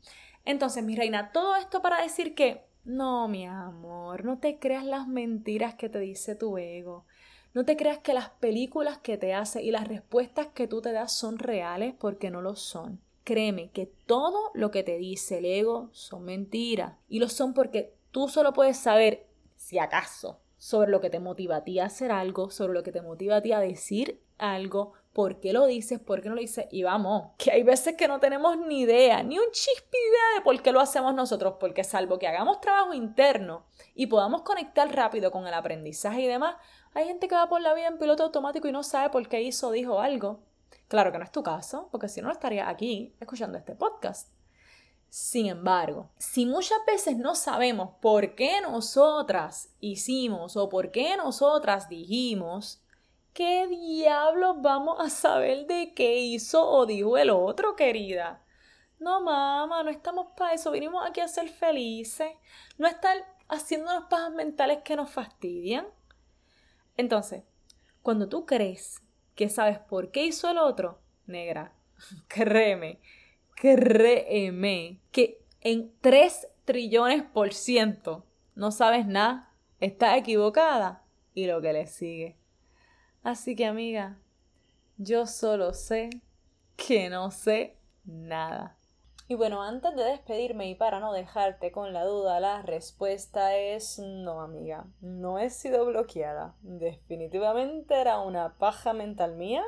Entonces, 0.44 0.84
mi 0.84 0.96
reina, 0.96 1.32
todo 1.32 1.56
esto 1.56 1.84
para 1.84 2.02
decir 2.02 2.34
que 2.34 2.66
no, 2.84 3.28
mi 3.28 3.46
amor, 3.46 4.26
no 4.26 4.40
te 4.40 4.58
creas 4.58 4.86
las 4.86 5.08
mentiras 5.08 5.76
que 5.76 5.88
te 5.88 6.00
dice 6.00 6.34
tu 6.34 6.58
ego. 6.58 7.06
No 7.54 7.64
te 7.64 7.78
creas 7.78 8.00
que 8.00 8.16
las 8.16 8.32
películas 8.32 8.98
que 8.98 9.20
te 9.20 9.36
hace 9.36 9.62
y 9.62 9.70
las 9.70 9.88
respuestas 9.88 10.48
que 10.48 10.68
tú 10.68 10.82
te 10.82 10.94
das 10.94 11.12
son 11.12 11.38
reales 11.38 11.94
porque 11.94 12.32
no 12.32 12.42
lo 12.42 12.56
son. 12.56 13.00
Créeme 13.24 13.72
que 13.72 13.86
todo 13.86 14.52
lo 14.54 14.72
que 14.72 14.84
te 14.84 14.98
dice 14.98 15.38
el 15.38 15.46
ego 15.46 15.90
son 15.94 16.24
mentiras. 16.24 16.96
Y 17.08 17.20
lo 17.20 17.30
son 17.30 17.54
porque 17.54 17.94
tú 18.12 18.28
solo 18.28 18.54
puedes 18.54 18.78
saber, 18.78 19.28
si 19.56 19.80
acaso, 19.80 20.40
sobre 20.58 20.92
lo 20.92 21.02
que 21.02 21.10
te 21.10 21.20
motiva 21.20 21.58
a 21.58 21.64
ti 21.64 21.80
a 21.80 21.86
hacer 21.86 22.12
algo, 22.12 22.50
sobre 22.50 22.74
lo 22.74 22.84
que 22.84 22.92
te 22.92 23.02
motiva 23.02 23.38
a 23.38 23.42
ti 23.42 23.52
a 23.52 23.60
decir 23.60 24.22
algo, 24.38 24.94
por 25.14 25.40
qué 25.40 25.54
lo 25.54 25.66
dices, 25.66 26.00
por 26.00 26.22
qué 26.22 26.30
no 26.30 26.36
lo 26.36 26.42
dices. 26.42 26.68
Y 26.72 26.84
vamos, 26.84 27.32
que 27.38 27.52
hay 27.52 27.64
veces 27.64 27.96
que 27.96 28.08
no 28.08 28.20
tenemos 28.20 28.58
ni 28.58 28.82
idea, 28.82 29.24
ni 29.24 29.38
un 29.38 29.52
chispi 29.52 29.98
idea 29.98 30.40
de 30.40 30.42
por 30.42 30.62
qué 30.62 30.72
lo 30.72 30.80
hacemos 30.80 31.14
nosotros, 31.14 31.56
porque 31.60 31.84
salvo 31.84 32.20
que 32.20 32.28
hagamos 32.28 32.60
trabajo 32.62 32.94
interno 32.94 33.66
y 33.94 34.08
podamos 34.08 34.42
conectar 34.42 34.94
rápido 34.94 35.32
con 35.32 35.48
el 35.48 35.54
aprendizaje 35.54 36.22
y 36.22 36.28
demás, 36.28 36.56
hay 36.94 37.08
gente 37.08 37.28
que 37.28 37.36
va 37.36 37.50
por 37.50 37.62
la 37.62 37.74
vida 37.74 37.88
en 37.88 37.98
piloto 37.98 38.24
automático 38.24 38.68
y 38.68 38.72
no 38.72 38.84
sabe 38.84 39.10
por 39.10 39.28
qué 39.28 39.42
hizo 39.42 39.68
o 39.68 39.72
dijo 39.72 40.00
algo. 40.00 40.40
Claro 40.94 41.12
que 41.12 41.18
no 41.18 41.24
es 41.24 41.32
tu 41.32 41.42
caso, 41.42 41.88
porque 41.90 42.08
si 42.08 42.22
no, 42.22 42.28
no 42.28 42.34
estaría 42.34 42.70
aquí 42.70 43.16
escuchando 43.20 43.58
este 43.58 43.74
podcast. 43.74 44.32
Sin 45.10 45.48
embargo, 45.48 46.12
si 46.20 46.46
muchas 46.46 46.78
veces 46.86 47.18
no 47.18 47.34
sabemos 47.34 47.96
por 48.00 48.36
qué 48.36 48.62
nosotras 48.62 49.74
hicimos 49.80 50.56
o 50.56 50.70
por 50.70 50.92
qué 50.92 51.18
nosotras 51.18 51.90
dijimos, 51.90 52.84
¿qué 53.34 53.66
diablos 53.66 54.58
vamos 54.62 55.00
a 55.00 55.10
saber 55.10 55.66
de 55.66 55.96
qué 55.96 56.20
hizo 56.20 56.64
o 56.64 56.86
dijo 56.86 57.18
el 57.18 57.32
otro, 57.32 57.76
querida? 57.76 58.46
No, 59.00 59.20
mamá, 59.20 59.82
no 59.82 59.90
estamos 59.90 60.28
para 60.38 60.54
eso, 60.54 60.70
vinimos 60.70 61.04
aquí 61.10 61.22
a 61.22 61.28
ser 61.28 61.50
felices, 61.50 62.34
no 62.78 62.88
estar 62.88 63.18
haciéndonos 63.50 64.04
pajas 64.12 64.32
mentales 64.34 64.84
que 64.84 64.96
nos 64.96 65.10
fastidian. 65.10 65.88
Entonces, 66.98 67.42
cuando 68.04 68.30
tú 68.30 68.46
crees 68.46 69.03
que 69.36 69.50
sabes 69.50 69.80
por 69.80 70.12
qué 70.12 70.26
hizo 70.26 70.50
el 70.50 70.58
otro, 70.58 71.00
negra, 71.26 71.74
créeme, 72.28 73.00
créeme 73.56 75.00
que 75.12 75.42
en 75.62 75.92
3 76.02 76.48
trillones 76.66 77.24
por 77.24 77.54
ciento 77.54 78.26
no 78.56 78.72
sabes 78.72 79.06
nada, 79.06 79.52
estás 79.80 80.18
equivocada 80.18 81.04
y 81.34 81.48
lo 81.48 81.62
que 81.62 81.74
le 81.74 81.88
sigue. 81.88 82.38
Así 83.24 83.56
que 83.56 83.66
amiga, 83.66 84.18
yo 84.98 85.26
solo 85.26 85.74
sé 85.74 86.10
que 86.76 87.10
no 87.10 87.32
sé 87.32 87.78
nada. 88.06 88.78
Y 89.28 89.36
bueno, 89.36 89.64
antes 89.64 89.96
de 89.96 90.04
despedirme 90.04 90.70
y 90.70 90.76
para 90.76 91.00
no 91.00 91.14
dejarte 91.14 91.72
con 91.72 91.94
la 91.94 92.04
duda, 92.04 92.42
la 92.42 92.62
respuesta 92.62 93.56
es 93.56 93.98
no, 93.98 94.42
amiga. 94.42 94.86
No 95.00 95.40
he 95.40 95.50
sido 95.50 95.86
bloqueada. 95.86 96.56
Definitivamente 96.62 98.00
era 98.00 98.20
una 98.20 98.58
paja 98.58 98.92
mental 98.92 99.36
mía, 99.36 99.64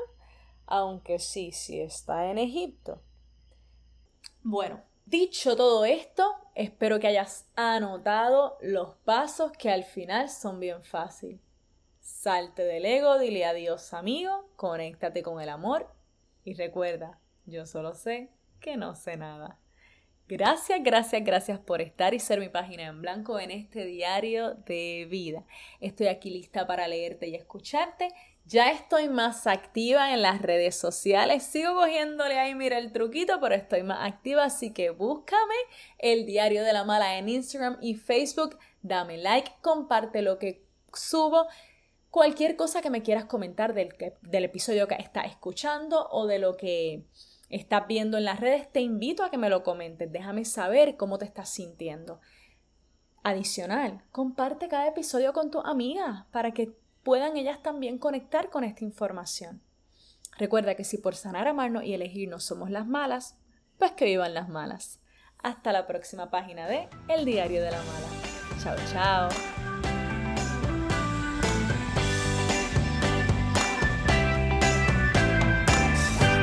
aunque 0.65 1.19
sí, 1.19 1.53
sí 1.53 1.79
está 1.79 2.29
en 2.29 2.37
Egipto. 2.37 3.01
Bueno, 4.43 4.83
dicho 5.05 5.55
todo 5.55 5.85
esto, 5.85 6.35
espero 6.53 6.99
que 6.99 7.07
hayas 7.07 7.47
anotado 7.55 8.57
los 8.61 8.95
pasos 9.05 9.53
que 9.53 9.71
al 9.71 9.85
final 9.85 10.29
son 10.29 10.59
bien 10.59 10.83
fáciles. 10.83 11.39
Salte 12.01 12.63
del 12.63 12.85
ego, 12.85 13.17
dile 13.17 13.45
adiós 13.45 13.93
amigo, 13.93 14.49
conéctate 14.57 15.23
con 15.23 15.41
el 15.41 15.49
amor 15.49 15.89
y 16.43 16.53
recuerda, 16.53 17.19
yo 17.45 17.65
solo 17.65 17.95
sé 17.95 18.29
que 18.65 18.77
no 18.77 18.95
sé 18.95 19.15
nada. 19.15 19.59
Gracias, 20.27 20.79
gracias, 20.81 21.23
gracias 21.23 21.59
por 21.59 21.81
estar 21.81 22.15
y 22.15 22.19
ser 22.19 22.39
mi 22.39 22.49
página 22.49 22.87
en 22.87 22.99
blanco 22.99 23.39
en 23.39 23.51
este 23.51 23.85
diario 23.85 24.55
de 24.65 25.05
vida. 25.07 25.45
Estoy 25.79 26.07
aquí 26.07 26.31
lista 26.31 26.65
para 26.65 26.87
leerte 26.87 27.27
y 27.27 27.35
escucharte. 27.35 28.09
Ya 28.47 28.71
estoy 28.71 29.07
más 29.07 29.45
activa 29.45 30.13
en 30.13 30.23
las 30.23 30.41
redes 30.41 30.75
sociales. 30.75 31.43
Sigo 31.43 31.75
cogiéndole 31.75 32.39
ahí, 32.39 32.55
mira 32.55 32.79
el 32.79 32.91
truquito, 32.91 33.39
pero 33.39 33.53
estoy 33.53 33.83
más 33.83 34.11
activa, 34.11 34.45
así 34.45 34.73
que 34.73 34.89
búscame 34.89 35.55
el 35.99 36.25
diario 36.25 36.63
de 36.63 36.73
la 36.73 36.83
mala 36.83 37.19
en 37.19 37.29
Instagram 37.29 37.77
y 37.81 37.93
Facebook. 37.93 38.57
Dame 38.81 39.19
like, 39.19 39.51
comparte 39.61 40.23
lo 40.23 40.39
que 40.39 40.65
subo 40.91 41.45
cualquier 42.09 42.55
cosa 42.55 42.81
que 42.81 42.89
me 42.89 43.03
quieras 43.03 43.25
comentar 43.25 43.75
del, 43.75 43.93
del 44.23 44.45
episodio 44.45 44.87
que 44.87 44.95
estás 44.95 45.27
escuchando 45.27 46.07
o 46.09 46.25
de 46.25 46.39
lo 46.39 46.57
que 46.57 47.05
estás 47.55 47.87
viendo 47.87 48.17
en 48.17 48.25
las 48.25 48.39
redes, 48.39 48.71
te 48.71 48.81
invito 48.81 49.23
a 49.23 49.29
que 49.29 49.37
me 49.37 49.49
lo 49.49 49.63
comentes. 49.63 50.11
Déjame 50.11 50.45
saber 50.45 50.97
cómo 50.97 51.17
te 51.17 51.25
estás 51.25 51.49
sintiendo. 51.49 52.19
Adicional, 53.23 54.03
comparte 54.11 54.67
cada 54.67 54.87
episodio 54.87 55.33
con 55.33 55.49
tus 55.49 55.63
amigas 55.65 56.25
para 56.31 56.51
que 56.51 56.73
puedan 57.03 57.37
ellas 57.37 57.63
también 57.63 57.97
conectar 57.97 58.49
con 58.49 58.63
esta 58.63 58.83
información. 58.83 59.61
Recuerda 60.37 60.75
que 60.75 60.83
si 60.83 60.97
por 60.97 61.15
sanar, 61.15 61.47
amarnos 61.47 61.83
y 61.83 61.93
elegirnos 61.93 62.43
somos 62.43 62.69
las 62.69 62.85
malas, 62.85 63.37
pues 63.77 63.91
que 63.93 64.05
vivan 64.05 64.33
las 64.33 64.49
malas. 64.49 64.99
Hasta 65.41 65.71
la 65.71 65.87
próxima 65.87 66.29
página 66.29 66.67
de 66.67 66.89
El 67.07 67.23
Diario 67.23 67.63
de 67.63 67.71
la 67.71 67.77
Mala. 67.77 68.07
Chao, 68.61 68.75
chao. 68.91 69.64